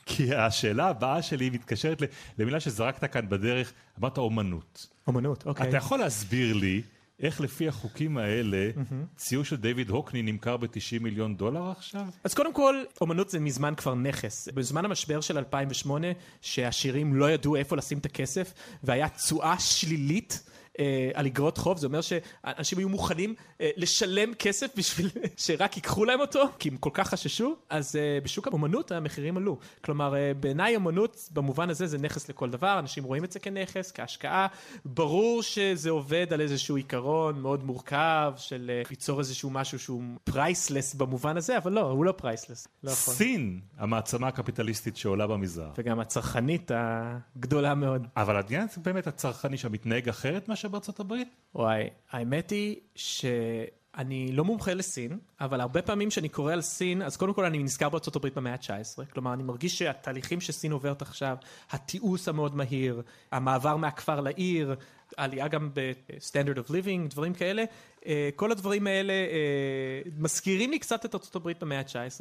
כי 0.06 0.34
השאלה 0.34 0.88
הבאה 0.88 1.22
שלי 1.22 1.50
מתקשרת 1.50 2.02
למילה 2.38 2.60
שזרקת 2.60 3.12
כאן 3.12 3.28
בדרך, 3.28 3.72
אמרת 3.98 4.18
אומנות. 4.18 4.86
אומנות, 5.06 5.46
אוקיי. 5.46 5.68
אתה 5.68 5.76
יכול 5.76 5.98
להסביר 5.98 6.54
לי 6.54 6.82
איך 7.20 7.40
לפי 7.40 7.68
החוקים 7.68 8.18
האלה 8.18 8.70
ציור 9.16 9.44
של 9.44 9.56
דיוויד 9.56 9.90
הוקני 9.90 10.22
נמכר 10.22 10.56
ב-90 10.56 11.00
מיליון 11.00 11.36
דולר 11.36 11.70
עכשיו? 11.70 12.06
אז 12.24 12.34
קודם 12.34 12.54
כל, 12.54 12.82
אומנות 13.00 13.30
זה 13.30 13.40
מזמן 13.40 13.74
כבר 13.74 13.94
נכס. 13.94 14.48
בזמן 14.54 14.84
המשבר 14.84 15.20
של 15.20 15.38
2008, 15.38 16.06
שהעשירים 16.40 17.14
לא 17.14 17.30
ידעו 17.30 17.56
איפה 17.56 17.76
לשים 17.76 17.98
את 17.98 18.06
הכסף, 18.06 18.52
והיה 18.84 19.08
תשואה 19.08 19.58
שלילית. 19.58 20.42
אה, 20.78 21.10
על 21.14 21.26
אגרות 21.26 21.58
חוב, 21.58 21.78
זה 21.78 21.86
אומר 21.86 22.00
שאנשים 22.00 22.78
היו 22.78 22.88
מוכנים 22.88 23.34
אה, 23.60 23.70
לשלם 23.76 24.34
כסף 24.34 24.76
בשביל 24.76 25.10
שרק 25.36 25.76
ייקחו 25.76 26.04
להם 26.04 26.20
אותו, 26.20 26.44
כי 26.58 26.68
הם 26.68 26.76
כל 26.76 26.90
כך 26.92 27.08
חששו, 27.08 27.56
אז 27.70 27.96
אה, 27.96 28.18
בשוק 28.22 28.48
האמנות 28.48 28.92
המחירים 28.92 29.36
עלו. 29.36 29.58
כלומר, 29.84 30.14
בעיניי 30.40 30.76
אמנות 30.76 31.28
במובן 31.32 31.70
הזה 31.70 31.86
זה 31.86 31.98
נכס 31.98 32.28
לכל 32.28 32.50
דבר, 32.50 32.78
אנשים 32.78 33.04
רואים 33.04 33.24
את 33.24 33.32
זה 33.32 33.38
כנכס, 33.38 33.92
כהשקעה. 33.92 34.46
ברור 34.84 35.42
שזה 35.42 35.90
עובד 35.90 36.32
על 36.32 36.40
איזשהו 36.40 36.76
עיקרון 36.76 37.40
מאוד 37.40 37.64
מורכב 37.64 38.32
של 38.36 38.70
ליצור 38.90 39.18
איזשהו 39.18 39.50
משהו 39.50 39.78
שהוא 39.78 40.02
priceless 40.24 40.94
במובן 40.94 41.36
הזה, 41.36 41.58
אבל 41.58 41.72
לא, 41.72 41.80
הוא 41.80 42.04
לא 42.04 42.12
priceless. 42.12 42.68
לא 42.84 42.90
סין, 42.90 43.60
המעצמה 43.78 44.28
הקפיטליסטית 44.28 44.96
שעולה 44.96 45.26
במזרח. 45.26 45.72
וגם 45.78 46.00
הצרכנית 46.00 46.70
הגדולה 46.74 47.74
מאוד. 47.74 48.06
אבל 48.16 48.36
העניין 48.36 48.66
באמת 48.82 49.06
הצרכני 49.06 49.56
שמתנהג 49.58 50.08
אחרת 50.08 50.48
מאשר 50.48 50.65
בארצות 50.68 51.00
הברית? 51.00 51.28
וואי, 51.54 51.90
האמת 52.10 52.50
היא 52.50 52.76
שאני 52.94 54.32
לא 54.32 54.44
מומחה 54.44 54.74
לסין, 54.74 55.18
אבל 55.40 55.60
הרבה 55.60 55.82
פעמים 55.82 56.08
כשאני 56.08 56.28
קורא 56.28 56.52
על 56.52 56.60
סין, 56.60 57.02
אז 57.02 57.16
קודם 57.16 57.34
כל 57.34 57.44
אני 57.44 57.58
נזכר 57.58 57.88
בארצות 57.88 58.16
הברית 58.16 58.34
במאה 58.34 58.52
ה-19. 58.52 59.04
כלומר, 59.12 59.32
אני 59.32 59.42
מרגיש 59.42 59.78
שהתהליכים 59.78 60.40
שסין 60.40 60.72
עוברת 60.72 61.02
עכשיו, 61.02 61.36
התיעוש 61.70 62.28
המאוד 62.28 62.56
מהיר, 62.56 63.02
המעבר 63.32 63.76
מהכפר 63.76 64.20
לעיר, 64.20 64.74
עלייה 65.16 65.48
גם 65.48 65.70
ב-standard 65.74 66.58
of 66.58 66.70
living, 66.70 67.10
דברים 67.10 67.34
כאלה, 67.34 67.64
אה, 68.06 68.28
כל 68.36 68.52
הדברים 68.52 68.86
האלה 68.86 69.12
אה, 69.12 70.02
מזכירים 70.18 70.70
לי 70.70 70.78
קצת 70.78 71.04
את 71.04 71.14
ארצות 71.14 71.36
הברית 71.36 71.62
במאה 71.62 71.78
ה-19, 71.78 72.20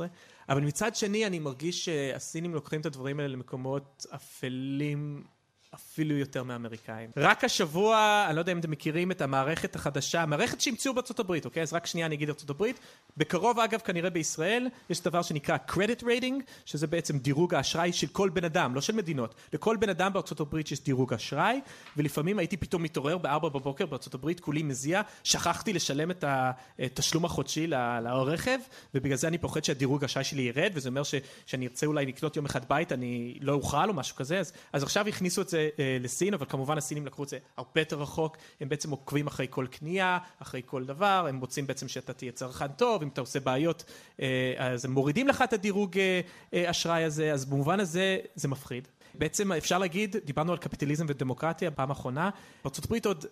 אבל 0.50 0.62
מצד 0.62 0.96
שני 0.96 1.26
אני 1.26 1.40
מרגיש 1.40 1.86
שהסינים 1.86 2.54
לוקחים 2.54 2.82
את 2.82 2.86
הדברים 2.86 3.20
האלה 3.20 3.34
למקומות 3.34 4.06
אפלים 4.16 5.24
אפילו 5.76 6.18
יותר 6.18 6.44
מאמריקאים. 6.44 7.10
רק 7.18 7.44
השבוע, 7.44 8.26
אני 8.28 8.36
לא 8.36 8.42
יודע 8.42 8.52
אם 8.52 8.60
אתם 8.60 8.72
מכירים 8.72 9.12
את 9.12 9.22
המערכת 9.22 9.76
החדשה, 9.76 10.22
המערכת 10.22 10.62
שהמציאו 10.62 10.94
בארצות 10.94 11.20
הברית, 11.20 11.46
אוקיי? 11.46 11.64
אז 11.64 11.74
רק 11.74 11.86
שנייה 11.86 12.08
אני 12.08 12.16
אגיד 12.16 12.30
ארצות 12.30 12.50
הברית. 12.50 12.80
בקרוב 13.18 13.60
אגב, 13.60 13.80
כנראה 13.80 14.10
בישראל, 14.10 14.68
יש 14.90 15.02
דבר 15.02 15.22
שנקרא 15.22 15.58
credit 15.70 16.04
rating, 16.04 16.44
שזה 16.66 16.88
בעצם 16.88 17.18
דירוג 17.18 17.56
האשראי 17.56 17.94
של 17.94 18.08
כל 18.08 18.30
בן 18.30 18.44
אדם, 18.44 18.76
לא 18.76 18.82
של 18.82 18.96
מדינות. 18.96 19.36
לכל 19.54 19.78
בן 19.78 19.90
אדם 19.90 20.14
בארצות 20.14 20.40
הברית 20.40 20.72
יש 20.72 20.84
דירוג 20.84 21.14
אשראי, 21.14 21.60
ולפעמים 21.98 22.40
הייתי 22.40 22.58
פתאום 22.58 22.84
מתעורר 22.84 23.18
בארבע 23.18 23.50
בבוקר 23.50 23.86
בארצות 23.86 24.14
הברית, 24.14 24.40
כולי 24.40 24.64
מזיע, 24.64 25.02
שכחתי 25.24 25.74
לשלם 25.74 26.12
את 26.12 26.24
התשלום 26.80 27.26
החודשי 27.26 27.68
לרכב, 27.68 28.60
ובגלל 28.96 29.18
זה 29.18 29.28
אני 29.28 29.38
פוחד 29.38 29.64
שהדירוג 29.64 30.04
האשראי 30.04 30.24
שלי 30.24 30.42
ירד, 30.42 30.72
וזה 30.74 30.90
אומר 30.90 31.02
שאני 31.46 31.68
ארצה 31.68 31.86
אולי 31.86 32.06
לקנות 32.06 32.36
יום 32.36 32.46
אחד 32.46 32.70
בית, 32.70 32.92
אני 32.92 33.38
לא 33.42 33.54
אוכל 33.54 33.90
או 33.90 33.94
משהו 33.94 34.16
כזה, 34.16 34.40
אז, 34.40 34.54
אז 34.74 34.84
עכשיו 34.84 35.08
הכניסו 35.08 35.42
את 35.42 35.50
זה 35.50 35.65
אה, 35.80 35.98
לסין, 36.00 36.34
אבל 36.34 36.46
כמובן 36.50 36.78
הסינים 36.78 37.06
לקחו 37.06 37.24
את 37.24 37.30
זה 37.30 37.38
הרבה 37.58 37.82
יותר 37.82 38.02
רחוק, 38.02 38.38
הם 38.62 38.70
בעצם 38.70 38.92
עוקבים 38.92 39.28
אחרי 39.28 39.48
כל 39.50 39.68
קנייה, 39.72 40.18
אחרי 40.40 40.62
כל 40.66 40.86
דבר, 40.86 41.26
הם 41.30 41.40
רוצים 41.40 41.68
בעצם 41.68 41.88
שאתה 41.88 42.14
תהיה 42.14 42.32
צרכן 42.32 42.68
טוב, 42.68 43.02
אם 43.02 43.08
אתה 43.08 43.22
עושה 43.22 43.40
בעיות 43.40 43.84
אה, 44.22 44.54
אז 44.58 44.86
הם 44.86 44.92
מורידים 44.92 45.28
לך 45.28 45.42
את 45.42 45.54
הדירוג 45.54 45.98
אה, 45.98 46.70
אשראי 46.72 47.04
הזה, 47.04 47.34
אז 47.34 47.46
במובן 47.46 47.80
הזה 47.80 48.18
זה 48.36 48.48
מפחיד. 48.48 48.88
בעצם 49.18 49.52
אפשר 49.52 49.78
להגיד, 49.78 50.16
דיברנו 50.26 50.52
על 50.52 50.58
קפיטליזם 50.58 51.06
ודמוקרטיה 51.10 51.72
פעם 51.72 51.92
אחרונה, 51.92 52.30
בארה"ב 52.64 53.06
עוד 53.06 53.26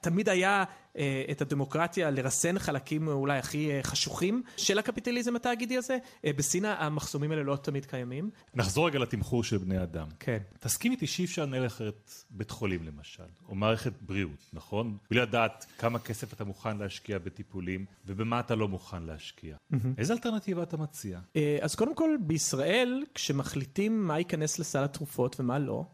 תמיד 0.00 0.28
היה 0.28 0.64
אה, 0.98 1.24
את 1.30 1.42
הדמוקרטיה 1.42 2.10
לרסן 2.10 2.58
חלקים 2.58 3.08
אולי 3.08 3.38
הכי 3.38 3.70
אה, 3.70 3.80
חשוכים 3.82 4.42
של 4.56 4.78
הקפיטליזם 4.78 5.36
התאגידי 5.36 5.76
הזה. 5.76 5.98
אה, 6.24 6.30
בסין 6.36 6.64
המחסומים 6.64 7.30
האלה 7.30 7.42
לא 7.42 7.56
תמיד 7.56 7.86
קיימים. 7.86 8.30
נחזור 8.54 8.86
רגע 8.86 8.98
לתמחור 8.98 9.44
של 9.44 9.58
בני 9.58 9.82
אדם. 9.82 10.08
כן. 10.20 10.38
תסכים 10.60 10.92
איתי 10.92 11.06
שאי 11.06 11.24
אפשר 11.24 11.42
לנהל 11.42 11.66
אחרת 11.66 12.10
בית 12.30 12.50
חולים 12.50 12.82
למשל, 12.86 13.22
או 13.48 13.54
מערכת 13.54 13.92
בריאות, 14.00 14.50
נכון? 14.52 14.96
בלי 15.10 15.20
לדעת 15.20 15.66
כמה 15.78 15.98
כסף 15.98 16.32
אתה 16.32 16.44
מוכן 16.44 16.76
להשקיע 16.78 17.18
בטיפולים, 17.18 17.84
ובמה 18.06 18.40
אתה 18.40 18.54
לא 18.54 18.68
מוכן 18.68 19.02
להשקיע. 19.02 19.56
Mm-hmm. 19.56 19.76
איזה 19.98 20.12
אלטרנטיבה 20.12 20.62
אתה 20.62 20.76
מציע? 20.76 21.20
אז 21.60 21.74
קודם 21.74 21.94
כל, 21.94 22.10
בישראל, 22.20 23.04
כשמחליטים 23.14 24.06
מה 24.06 24.18
ייכנס 24.18 24.58
לסל 24.58 24.84
התרופות 24.84 25.40
ומה 25.40 25.58
לא, 25.58 25.84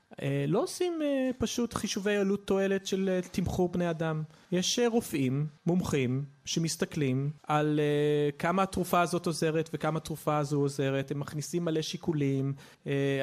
לא 0.48 0.62
עושים 0.62 0.92
פשוט 1.38 1.74
חישובי 1.74 2.16
עלות 2.16 2.46
תועלת 2.46 2.86
של 2.86 3.20
תמחור 3.30 3.68
בני 3.68 3.81
אדם. 3.90 4.22
יש 4.52 4.78
רופאים, 4.90 5.46
מומחים, 5.66 6.24
שמסתכלים 6.44 7.30
על 7.46 7.80
כמה 8.38 8.62
התרופה 8.62 9.00
הזאת 9.00 9.26
עוזרת 9.26 9.70
וכמה 9.72 9.96
התרופה 9.96 10.38
הזו 10.38 10.60
עוזרת, 10.60 11.10
הם 11.10 11.20
מכניסים 11.20 11.64
מלא 11.64 11.82
שיקולים, 11.82 12.54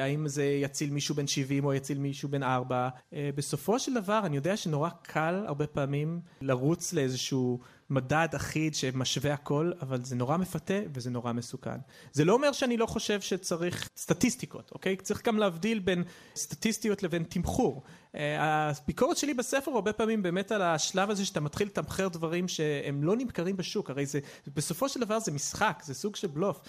האם 0.00 0.28
זה 0.28 0.44
יציל 0.44 0.90
מישהו 0.90 1.14
בן 1.14 1.26
70 1.26 1.64
או 1.64 1.74
יציל 1.74 1.98
מישהו 1.98 2.28
בן 2.28 2.42
4. 2.42 2.88
בסופו 3.34 3.78
של 3.78 3.94
דבר 3.94 4.20
אני 4.24 4.36
יודע 4.36 4.56
שנורא 4.56 4.90
קל 5.02 5.44
הרבה 5.46 5.66
פעמים 5.66 6.20
לרוץ 6.40 6.92
לאיזשהו 6.92 7.58
מדד 7.90 8.28
אחיד 8.36 8.74
שמשווה 8.74 9.34
הכל, 9.34 9.72
אבל 9.82 10.04
זה 10.04 10.16
נורא 10.16 10.36
מפתה 10.36 10.74
וזה 10.92 11.10
נורא 11.10 11.32
מסוכן. 11.32 11.78
זה 12.12 12.24
לא 12.24 12.32
אומר 12.32 12.52
שאני 12.52 12.76
לא 12.76 12.86
חושב 12.86 13.20
שצריך 13.20 13.88
סטטיסטיקות, 13.96 14.70
אוקיי? 14.74 14.96
צריך 14.96 15.26
גם 15.26 15.38
להבדיל 15.38 15.78
בין 15.78 16.04
סטטיסטיות 16.36 17.02
לבין 17.02 17.22
תמחור. 17.22 17.82
אה, 18.14 18.70
הביקורת 18.70 19.16
שלי 19.16 19.34
בספר 19.34 19.70
הרבה 19.70 19.92
פעמים 19.92 20.22
באמת 20.22 20.52
על 20.52 20.62
השלב 20.62 21.10
הזה 21.10 21.24
שאתה 21.24 21.40
מתחיל 21.40 21.66
לתמחר 21.66 22.08
דברים 22.08 22.48
שהם 22.48 23.04
לא 23.04 23.16
נמכרים 23.16 23.56
בשוק, 23.56 23.90
הרי 23.90 24.06
זה, 24.06 24.20
בסופו 24.54 24.88
של 24.88 25.00
דבר 25.00 25.18
זה 25.18 25.32
משחק, 25.32 25.82
זה 25.84 25.94
סוג 25.94 26.16
של 26.16 26.26
בלוף. 26.26 26.60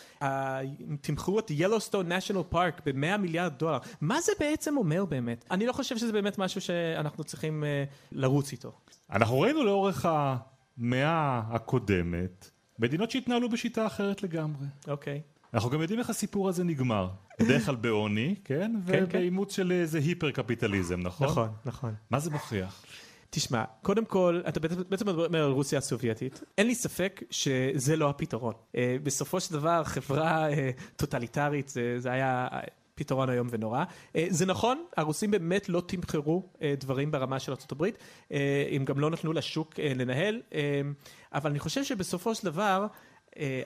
תמחרו 1.02 1.40
את 1.40 1.52
Yellowstone 1.52 2.08
National 2.10 2.54
Park 2.54 2.82
ב-100 2.86 3.18
מיליארד 3.18 3.54
דולר, 3.58 3.78
מה 4.02 4.22
זה 4.22 4.32
בעצם 4.40 4.78
אומר 4.78 5.06
באמת? 5.06 5.46
אני 5.52 5.66
לא 5.66 5.74
חושב 5.74 5.98
שזה 5.98 6.12
באמת 6.12 6.38
משהו 6.38 6.62
שאנחנו 6.62 7.24
צריכים 7.24 7.64
אה, 7.64 7.84
לרוץ 8.12 8.52
איתו. 8.52 8.72
אנחנו 9.12 9.40
ראינו 9.40 9.64
לאורך. 9.64 10.06
המאה 10.78 11.42
הקודמת 11.50 12.50
מדינות 12.80 13.12
שהתנהלו 13.12 13.50
בשיטה 13.50 13.86
אחרת 13.86 14.24
לגמרי. 14.24 14.68
אוקיי. 14.88 15.22
אנחנו 15.54 15.70
גם 15.70 15.82
יודעים 15.82 16.00
איך 16.00 16.10
הסיפור 16.10 16.50
הזה 16.50 16.64
נגמר. 16.64 17.10
בדרך 17.40 17.66
כלל 17.66 17.76
בעוני, 17.76 18.36
כן? 18.44 18.72
כן, 18.88 18.94
כן. 18.94 19.04
ובאימוץ 19.04 19.56
של 19.56 19.72
איזה 19.72 19.98
היפר 19.98 20.32
קפיטליזם, 20.32 21.00
נכון? 21.00 21.28
נכון, 21.28 21.50
נכון. 21.66 21.94
מה 22.10 22.20
זה 22.20 22.32
מוכיח? 22.32 22.84
תשמע, 23.30 23.64
קודם 23.82 24.06
כל, 24.06 24.42
אתה 24.50 24.60
בעצם 24.60 25.08
מדבר 25.08 25.44
על 25.44 25.52
רוסיה 25.52 25.78
הסובייטית, 25.80 26.42
אין 26.58 26.68
לי 26.68 26.76
ספק 26.76 27.24
שזה 27.30 27.96
לא 27.96 28.10
הפתרון. 28.10 28.54
אה, 28.76 28.96
בסופו 29.04 29.40
של 29.40 29.54
דבר, 29.54 29.84
חברה 29.84 30.50
אה, 30.50 30.72
טוטליטרית, 30.96 31.70
זה, 31.70 31.96
זה 32.00 32.12
היה 32.12 32.48
פתרון 32.96 33.30
איום 33.30 33.48
ונורא. 33.52 33.84
אה, 34.16 34.28
זה 34.30 34.46
נכון, 34.46 34.86
הרוסים 34.98 35.32
באמת 35.32 35.70
לא 35.70 35.82
תמחרו 35.86 36.50
אה, 36.62 36.74
דברים 36.80 37.12
ברמה 37.12 37.40
של 37.40 37.52
ארה"ב, 37.52 37.86
אה, 38.32 38.70
הם 38.72 38.86
גם 38.86 39.00
לא 39.00 39.10
נתנו 39.10 39.34
לשוק 39.34 39.80
לנהל, 39.80 40.42
אבל 41.34 41.50
אני 41.50 41.60
חושב 41.60 41.84
שבסופו 41.84 42.36
של 42.36 42.46
דבר, 42.46 42.82
אה, 42.84 42.88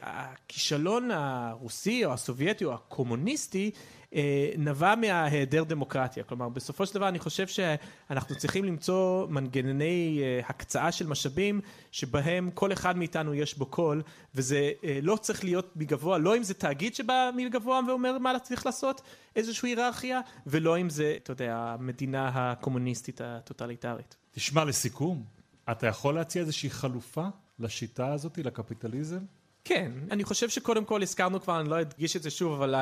הכישלון 0.02 1.12
הרוסי 1.12 2.06
או 2.06 2.14
הסובייטי 2.14 2.66
או 2.66 2.74
הקומוניסטי 2.74 3.72
אה, 4.16 4.52
נבע 4.58 4.96
מההיעדר 4.96 5.64
דמוקרטיה. 5.64 6.24
כלומר, 6.24 6.50
בסופו 6.50 6.86
של 6.86 6.96
דבר 6.96 7.08
אני 7.08 7.20
חושב 7.20 7.48
שאנחנו 7.48 8.36
צריכים 8.36 8.66
למצוא 8.66 9.28
מנגנוני 9.28 10.20
אה, 10.22 10.40
הקצאה 10.50 10.92
של 10.92 11.08
משאבים 11.08 11.62
שבהם 11.92 12.52
כל 12.54 12.74
אחד 12.74 12.98
מאיתנו 12.98 13.34
יש 13.34 13.58
בו 13.58 13.66
קול, 13.66 14.02
וזה 14.36 14.72
לא 15.02 15.16
צריך 15.16 15.44
להיות 15.44 15.76
מגבוה, 15.76 16.18
לא 16.18 16.38
אם 16.38 16.44
זה 16.44 16.54
תאגיד 16.54 16.96
שבא 16.96 17.32
מגבוה 17.36 17.80
ואומר 17.88 18.18
מה 18.18 18.40
צריך 18.40 18.66
לעשות, 18.66 19.02
איזושהי 19.36 19.70
היררכיה, 19.70 20.22
ולא 20.48 20.78
אם 20.78 20.90
זה, 20.90 21.14
אתה 21.24 21.32
יודע, 21.32 21.56
המדינה 21.58 22.32
הקומוניסטית 22.34 23.22
הטוטליטרית. 23.22 24.16
תשמע, 24.32 24.66
לסיכום, 24.66 25.24
אתה 25.72 25.88
יכול 25.88 26.16
להציע 26.16 26.42
איזושהי 26.42 26.70
חלופה 26.70 27.28
לשיטה 27.60 28.14
הזאת, 28.14 28.38
לקפיטליזם? 28.38 29.20
כן, 29.68 29.92
אני 30.12 30.24
חושב 30.24 30.50
שקודם 30.50 30.86
כל 30.86 31.02
הזכרנו 31.02 31.42
כבר, 31.42 31.60
אני 31.60 31.70
לא 31.70 31.82
אדגיש 31.82 32.16
את 32.16 32.24
זה 32.24 32.30
שוב, 32.30 32.54
אבל 32.54 32.76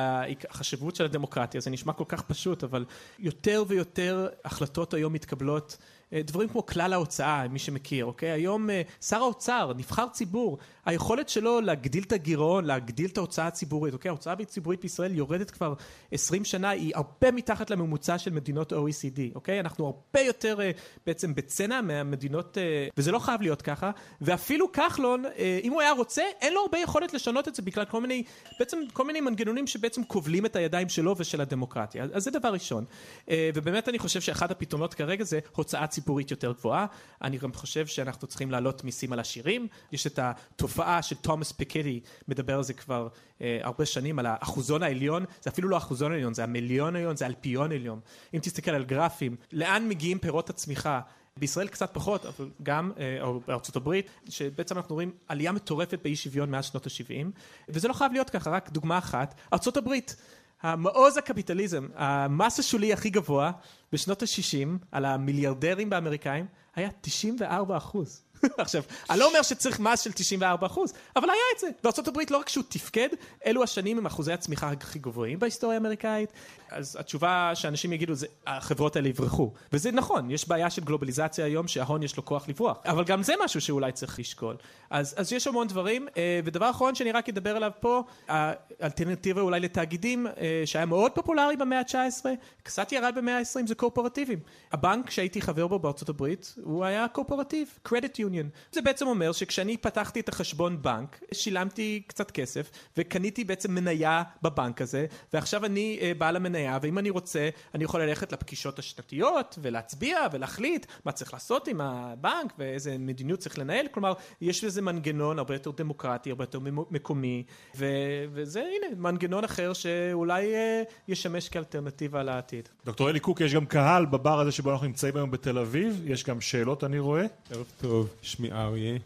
החשיבות 0.50 0.96
של 0.96 1.04
הדמוקרטיה, 1.04 1.60
זה 1.60 1.70
נשמע 1.70 1.92
כל 1.92 2.04
כך 2.08 2.22
פשוט, 2.22 2.64
אבל 2.64 2.84
יותר 3.18 3.64
ויותר 3.68 4.28
החלטות 4.44 4.94
היום 4.94 5.12
מתקבלות 5.12 5.76
אה, 6.14 6.22
דברים 6.22 6.48
כמו 6.48 6.66
כלל 6.66 6.92
ההוצאה, 6.92 7.48
מי 7.48 7.58
שמכיר, 7.58 8.04
אוקיי? 8.04 8.30
היום 8.30 8.70
אה, 8.70 8.82
שר 9.00 9.16
האוצר, 9.16 9.72
נבחר 9.76 10.06
ציבור, 10.08 10.58
היכולת 10.84 11.28
שלו 11.28 11.60
להגדיל 11.60 12.02
את 12.02 12.12
הגירעון, 12.12 12.64
להגדיל 12.64 13.10
את 13.10 13.18
ההוצאה 13.18 13.46
הציבורית, 13.46 13.94
אוקיי? 13.94 14.08
ההוצאה 14.08 14.32
הציבורית 14.32 14.80
בישראל 14.80 15.14
יורדת 15.14 15.50
כבר 15.50 15.74
20 16.12 16.44
שנה, 16.44 16.70
היא 16.70 16.92
הרבה 16.94 17.30
מתחת 17.30 17.70
לממוצע 17.70 18.18
של 18.18 18.30
מדינות 18.30 18.72
ה-OECD, 18.72 19.34
אוקיי? 19.34 19.60
אנחנו 19.60 19.86
הרבה 19.86 20.20
יותר 20.20 20.60
אה, 20.60 20.70
בעצם 21.06 21.34
בצנע 21.34 21.80
מהמדינות, 21.80 22.58
וזה 22.96 23.12
לא 23.12 23.18
חייב 23.18 23.42
להיות 23.42 23.62
ככה, 23.62 23.90
ואפילו 24.20 24.72
כחלון, 24.72 25.24
אם 25.62 25.72
הוא 25.72 25.80
היה 25.80 25.92
רוצה, 25.92 26.22
אין 26.40 26.52
לו 26.52 26.60
הרבה 26.60 26.73
יכולת 26.78 27.14
לשנות 27.14 27.48
את 27.48 27.54
זה 27.54 27.62
בגלל 27.62 27.84
כל 27.84 28.00
מיני, 28.00 28.22
בעצם 28.58 28.78
כל 28.92 29.04
מיני 29.04 29.20
מנגנונים 29.20 29.66
שבעצם 29.66 30.04
כובלים 30.04 30.46
את 30.46 30.56
הידיים 30.56 30.88
שלו 30.88 31.14
ושל 31.18 31.40
הדמוקרטיה. 31.40 32.06
אז 32.12 32.24
זה 32.24 32.30
דבר 32.30 32.52
ראשון. 32.52 32.84
ובאמת 33.30 33.88
אני 33.88 33.98
חושב 33.98 34.20
שאחד 34.20 34.50
הפתרונות 34.50 34.94
כרגע 34.94 35.24
זה 35.24 35.38
הוצאה 35.56 35.86
ציבורית. 35.86 36.34
יותר 36.34 36.52
גבוהה. 36.52 36.86
אני 37.22 37.38
גם 37.38 37.52
חושב 37.52 37.86
שאנחנו 37.86 38.28
צריכים 38.28 38.50
להעלות 38.50 38.84
מיסים 38.84 39.12
על 39.12 39.20
עשירים. 39.20 39.68
יש 39.92 40.06
את 40.06 40.18
התופעה 40.18 41.02
של 41.02 41.16
תומאס 41.16 41.52
פיקטי, 41.52 42.00
מדבר 42.28 42.56
על 42.56 42.62
זה 42.62 42.72
כבר 42.72 43.08
אה, 43.40 43.58
הרבה 43.62 43.86
שנים, 43.86 44.18
על 44.18 44.26
האחוזון 44.26 44.82
העליון, 44.82 45.24
זה 45.42 45.50
אפילו 45.50 45.68
לא 45.68 45.76
האחוזון 45.76 46.12
העליון, 46.12 46.34
זה 46.34 46.44
המיליון 46.44 46.96
העליון, 46.96 47.16
זה 47.16 47.26
אלפיון 47.26 47.72
עליון. 47.72 48.00
אם 48.34 48.38
תסתכל 48.38 48.70
על 48.70 48.84
גרפים, 48.84 49.36
לאן 49.52 49.88
מגיעים 49.88 50.18
פירות 50.18 50.50
הצמיחה? 50.50 51.00
בישראל 51.38 51.68
קצת 51.68 51.90
פחות, 51.94 52.26
אבל 52.26 52.50
גם, 52.62 52.92
אה, 52.98 53.18
בארצות 53.46 53.76
הברית, 53.76 54.10
שבעצם 54.28 54.76
אנחנו 54.76 54.94
רואים 54.94 55.12
עלייה 55.28 55.52
מטורפת 55.52 55.98
באי 56.02 56.16
שוויון 56.16 56.50
מאז 56.50 56.64
שנות 56.64 56.86
ה-70, 56.86 57.26
וזה 57.68 57.88
לא 57.88 57.92
חייב 57.92 58.12
להיות 58.12 58.30
ככה, 58.30 58.50
רק 58.50 58.70
דוגמה 58.70 58.98
אחת, 58.98 59.34
ארצות 59.52 59.76
הברית. 59.76 60.16
המעוז 60.62 61.16
הקפיטליזם, 61.16 61.88
המס 61.94 62.58
השולי 62.58 62.92
הכי 62.92 63.10
גבוה 63.10 63.52
בשנות 63.92 64.22
ה-60 64.22 64.68
על 64.92 65.04
המיליארדרים 65.04 65.90
באמריקאים 65.90 66.46
היה 66.76 66.88
94 67.00 67.76
אחוז. 67.76 68.22
עכשיו, 68.58 68.82
אני 69.10 69.18
לא 69.18 69.28
אומר 69.28 69.42
שצריך 69.42 69.80
מס 69.80 70.00
של 70.00 70.12
94 70.12 70.66
אחוז, 70.66 70.92
אבל 71.16 71.30
היה 71.30 71.40
את 71.54 71.60
זה. 71.60 71.68
בארה"ב 71.84 72.20
לא 72.30 72.38
רק 72.38 72.48
שהוא 72.48 72.64
תפקד, 72.68 73.08
אלו 73.46 73.62
השנים 73.62 73.98
עם 73.98 74.06
אחוזי 74.06 74.32
הצמיחה 74.32 74.70
הכי 74.70 74.98
גבוהים 74.98 75.38
בהיסטוריה 75.38 75.76
האמריקאית. 75.76 76.30
אז 76.70 76.96
התשובה 77.00 77.50
שאנשים 77.54 77.92
יגידו 77.92 78.14
זה, 78.14 78.26
החברות 78.46 78.96
האלה 78.96 79.08
יברחו. 79.08 79.52
וזה 79.72 79.92
נכון, 79.92 80.30
יש 80.30 80.48
בעיה 80.48 80.70
של 80.70 80.84
גלובליזציה 80.84 81.44
היום 81.44 81.68
שההון 81.68 82.02
יש 82.02 82.16
לו 82.16 82.24
כוח 82.24 82.48
לברוח. 82.48 82.78
אבל 82.84 83.04
גם 83.04 83.22
זה 83.22 83.34
משהו 83.44 83.60
שאולי 83.60 83.92
צריך 83.92 84.18
לשקול. 84.18 84.56
אז, 84.90 85.14
אז 85.16 85.32
יש 85.32 85.46
המון 85.46 85.68
דברים, 85.68 86.08
אה, 86.16 86.40
ודבר 86.44 86.70
אחרון 86.70 86.94
שאני 86.94 87.12
רק 87.12 87.28
אדבר 87.28 87.56
עליו 87.56 87.70
פה, 87.80 88.02
האלטרנטיבה 88.28 89.40
אולי 89.40 89.60
לתאגידים, 89.60 90.26
אה, 90.26 90.62
שהיה 90.64 90.86
מאוד 90.86 91.12
פופולרי 91.12 91.56
במאה 91.56 91.78
ה-19, 91.78 92.26
קצת 92.62 92.92
ירד 92.92 93.14
במאה 93.16 93.38
ה-20, 93.38 93.66
זה 93.66 93.74
קורפורטיבים. 93.74 94.38
הבנק 94.72 95.10
שהייתי 95.10 95.42
חבר 95.42 95.66
בו 95.66 95.78
בארצות 95.78 96.08
הברית, 96.08 96.54
הוא 96.64 96.84
היה 96.84 97.08
קורפורטיב, 97.08 97.78
credit 97.88 98.16
union. 98.18 98.72
זה 98.72 98.82
בעצם 98.82 99.06
אומר 99.06 99.32
שכשאני 99.32 99.76
פתחתי 99.76 100.20
את 100.20 100.28
החשבון 100.28 100.82
בנק, 100.82 101.20
שילמתי 101.32 102.02
קצת 102.06 102.30
כסף, 102.30 102.70
וקניתי 102.96 103.44
בעצם 103.44 103.74
מניה 103.74 104.22
בבנק 104.42 104.82
הזה, 104.82 105.06
ועכשיו 105.32 105.64
אני 105.64 105.98
אה, 106.02 106.12
בעל 106.18 106.36
המניה, 106.36 106.78
ואם 106.82 106.98
אני 106.98 107.10
רוצה, 107.10 107.48
אני 107.74 107.84
יכול 107.84 108.02
ללכת 108.02 108.32
לפגישות 108.32 108.78
השנתיות, 108.78 109.58
ולהצביע, 109.62 110.18
ולהחליט 110.32 110.86
מה 111.04 111.12
צריך 111.12 111.32
לעשות 111.32 111.68
עם 111.68 111.80
הבנק, 111.80 112.52
ואיזה 112.58 112.96
מדיניות 112.98 113.40
צריך 113.40 113.58
לנהל, 113.58 113.86
כלומר, 113.90 114.12
יש 114.40 114.64
לזה 114.64 114.82
מנגנון 114.82 115.38
הרבה 115.38 115.54
יותר 115.54 115.70
דמוקרטי, 115.70 116.30
הרבה 116.30 116.44
יותר 116.44 116.58
מקומי, 116.90 117.42
ו- 117.76 118.24
וזה 118.32 118.60
הנה, 118.60 118.96
מנגנון 118.96 119.44
אחר 119.44 119.72
שאולי 119.72 120.54
אה, 120.54 120.82
ישמש 121.08 121.48
כאלטרנטיבה 121.48 122.22
לעתיד. 122.22 122.68
דוקטור 122.84 123.10
אלי 123.10 123.20
קוק, 123.20 123.40
יש 123.40 123.54
גם 123.54 123.66
קהל 123.66 124.06
בבר 124.06 124.40
הזה 124.40 124.52
שבו 124.52 124.72
אנחנו 124.72 124.86
נמצאים 124.86 125.16
היום 125.16 125.30
בתל 125.30 125.58
אביב, 125.58 126.02
יש 126.06 126.24
גם 126.24 126.40
שאלות 126.54 126.84
אני 126.84 126.98
רואה. 126.98 127.26
ערב 127.50 127.66
טוב. 127.80 128.08
שמי 128.22 128.52
אריה. 128.52 128.98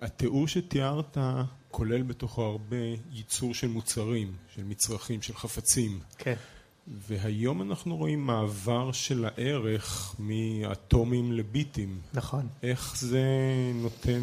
התיאור 0.00 0.48
שתיארת 0.48 1.18
כולל 1.70 2.02
בתוכו 2.02 2.42
הרבה 2.42 2.76
ייצור 3.12 3.54
של 3.54 3.68
מוצרים, 3.68 4.32
של 4.54 4.64
מצרכים, 4.64 5.22
של 5.22 5.34
חפצים. 5.34 6.00
כן. 6.18 6.34
והיום 6.86 7.62
אנחנו 7.62 7.96
רואים 7.96 8.26
מעבר 8.26 8.92
של 8.92 9.24
הערך 9.24 10.16
מאטומים 10.18 11.32
לביטים. 11.32 12.00
נכון. 12.14 12.48
איך 12.62 12.96
זה 12.96 13.24
נותן 13.74 14.22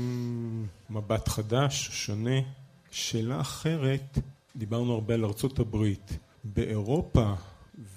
מבט 0.89 1.28
חדש, 1.28 1.89
שונה? 1.91 2.39
שאלה 2.91 3.41
אחרת, 3.41 4.17
דיברנו 4.56 4.93
הרבה 4.93 5.13
על 5.13 5.26
ארצות 5.26 5.60
הברית. 5.60 6.17
באירופה 6.43 7.34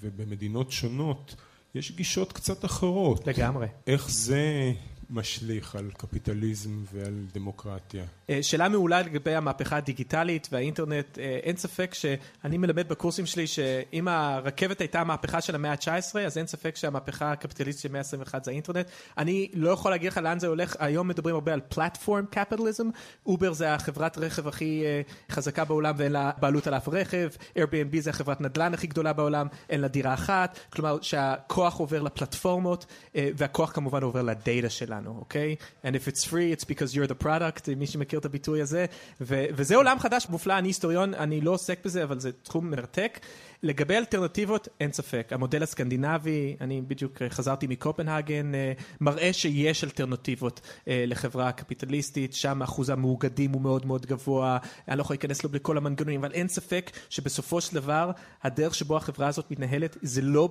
ובמדינות 0.01 0.71
שונות 0.71 1.35
יש 1.75 1.91
גישות 1.91 2.31
קצת 2.31 2.65
אחרות. 2.65 3.27
לגמרי. 3.27 3.67
איך 3.87 4.09
זה 4.09 4.73
משליך 5.09 5.75
על 5.75 5.91
קפיטליזם 5.97 6.83
ועל 6.93 7.25
דמוקרטיה? 7.33 8.03
אה, 8.29 8.43
שאלה 8.43 8.69
מעולה 8.69 9.01
לגבי 9.01 9.35
המהפכה 9.35 9.77
הדיגיטלית 9.77 10.47
והאינטרנט. 10.51 11.19
אה, 11.19 11.39
אין 11.43 11.57
ספק 11.57 11.93
שאני 11.93 12.57
מלמד 12.57 12.89
בקורסים 12.89 13.25
שלי 13.25 13.47
שאם 13.47 14.07
הרכבת 14.07 14.81
הייתה 14.81 15.01
המהפכה 15.01 15.41
של 15.41 15.55
המאה 15.55 15.71
ה-19, 15.71 16.19
אז 16.19 16.37
אין 16.37 16.47
ספק 16.47 16.75
שהמהפכה 16.75 17.31
הקפיטליסטית 17.31 17.81
של 17.81 17.89
המאה 17.89 18.01
ה-21 18.01 18.43
זה 18.43 18.51
האינטרנט. 18.51 18.87
אני 19.17 19.51
לא 19.53 19.69
יכול 19.69 19.91
להגיד 19.91 20.11
לך 20.11 20.17
לאן 20.17 20.39
זה 20.39 20.47
הולך, 20.47 20.75
היום 20.79 21.07
מדברים 21.07 21.35
הרבה 21.35 21.53
על 21.53 21.61
platform 21.69 22.25
capitalism. 22.25 22.89
אובר 23.25 23.53
זה 23.53 23.73
החברת 23.73 24.17
רכב 24.17 24.47
הכי 24.47 24.83
אה, 24.85 25.01
חזקה 25.31 25.65
בעולם 25.65 25.95
ואין 25.97 26.11
לה 26.11 26.31
בעלות 26.39 26.67
על 26.67 26.73
אף 26.73 26.87
רכב. 26.87 27.29
Airbnb 27.57 27.99
זה 27.99 28.09
החברת 28.09 28.41
נדל"ן 28.41 28.73
הכי 28.73 28.87
גדולה 28.87 29.13
בעולם, 29.13 29.47
אין 29.69 29.81
לה 29.81 29.87
דירה 29.87 30.13
אחת. 30.13 30.59
כלומר 30.69 30.97
שהכוח 31.01 31.77
עובר 31.77 32.01
לפלטפורמות, 32.01 32.85
והכוח 33.15 33.71
כמובן 33.71 34.03
עובר 34.03 34.21
לדאטה 34.21 34.69
שלנו, 34.95 35.15
אוקיי? 35.19 35.55
Okay? 35.59 35.87
And 35.87 35.91
if 35.91 36.07
it's 36.07 36.23
free, 36.23 36.51
it's 36.51 36.63
because 36.63 36.95
you're 36.95 37.07
the 37.07 37.23
product, 37.23 37.75
מי 37.77 37.87
שמכיר 37.87 37.99
מכיר 38.01 38.19
את 38.19 38.25
הביטוי 38.25 38.61
הזה, 38.61 38.85
ו- 39.21 39.45
וזה 39.53 39.75
עולם 39.75 39.99
חדש 39.99 40.27
מופלא, 40.29 40.57
אני 40.57 40.69
היסטוריון, 40.69 41.13
אני 41.13 41.41
לא 41.41 41.51
עוסק 41.51 41.85
בזה, 41.85 42.03
אבל 42.03 42.19
זה 42.19 42.31
תחום 42.31 42.71
מרתק. 42.71 43.19
לגבי 43.63 43.97
אלטרנטיבות, 43.97 44.67
אין 44.79 44.91
ספק. 44.91 45.27
המודל 45.31 45.63
הסקנדינבי, 45.63 46.55
אני 46.61 46.81
בדיוק 46.81 47.21
חזרתי 47.29 47.67
מקופנהגן, 47.67 48.55
אה, 48.55 48.73
מראה 49.01 49.33
שיש 49.33 49.83
אלטרנטיבות 49.83 50.61
אה, 50.87 51.03
לחברה 51.07 51.51
קפיטליסטית, 51.51 52.33
שם 52.33 52.61
אחוז 52.61 52.89
המאוגדים 52.89 53.51
הוא 53.51 53.61
מאוד 53.61 53.85
מאוד 53.85 54.05
גבוה, 54.05 54.57
אני 54.87 54.97
לא 54.97 55.01
יכול 55.01 55.13
להיכנס 55.13 55.43
לו 55.43 55.49
לכל 55.53 55.77
המנגנונים, 55.77 56.19
אבל 56.19 56.31
אין 56.31 56.47
ספק 56.47 56.91
שבסופו 57.09 57.61
של 57.61 57.75
דבר, 57.75 58.11
הדרך 58.43 58.75
שבו 58.75 58.97
החברה 58.97 59.27
הזאת 59.27 59.51
מתנהלת, 59.51 59.97
זה 60.01 60.21
לא 60.21 60.49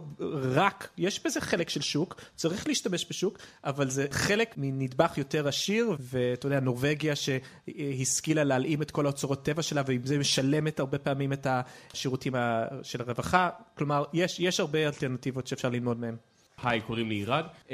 רק, 0.55 0.89
יש 0.99 1.21
בזה 1.25 1.41
חלק 1.41 1.69
של 1.69 1.81
שוק, 1.81 2.21
צריך 2.37 2.67
להשתמש 2.67 3.07
בשוק, 3.11 3.39
אבל 3.65 3.91
זה 3.91 4.07
חלק 4.11 4.34
מנדבך 4.57 5.19
יותר 5.19 5.49
עשיר, 5.49 5.97
ואתה 6.01 6.47
יודע, 6.47 6.61
נורבגיה 6.61 7.15
שהשכילה 7.17 8.45
להלאים 8.45 8.83
את 8.83 8.91
כל 8.91 9.07
האוצרות 9.07 9.45
טבע 9.45 9.63
שלה, 9.63 9.83
ועם 9.87 10.01
זה 10.05 10.19
משלמת 10.19 10.81
הרבה 10.81 10.99
פעמים 10.99 11.33
את 11.33 11.47
השירותים 11.51 12.33
של 12.83 13.01
הרווחה, 13.01 13.51
כלומר 13.79 14.05
יש, 14.13 14.41
יש 14.41 14.61
הרבה 14.61 14.87
אלטרנטיבות 14.87 15.47
שאפשר 15.47 15.69
ללמוד 15.69 16.01
מהן. 16.01 16.17
היי, 16.63 16.81
קוראים 16.81 17.09
לי 17.09 17.15
עירד. 17.15 17.45
Uh, 17.67 17.71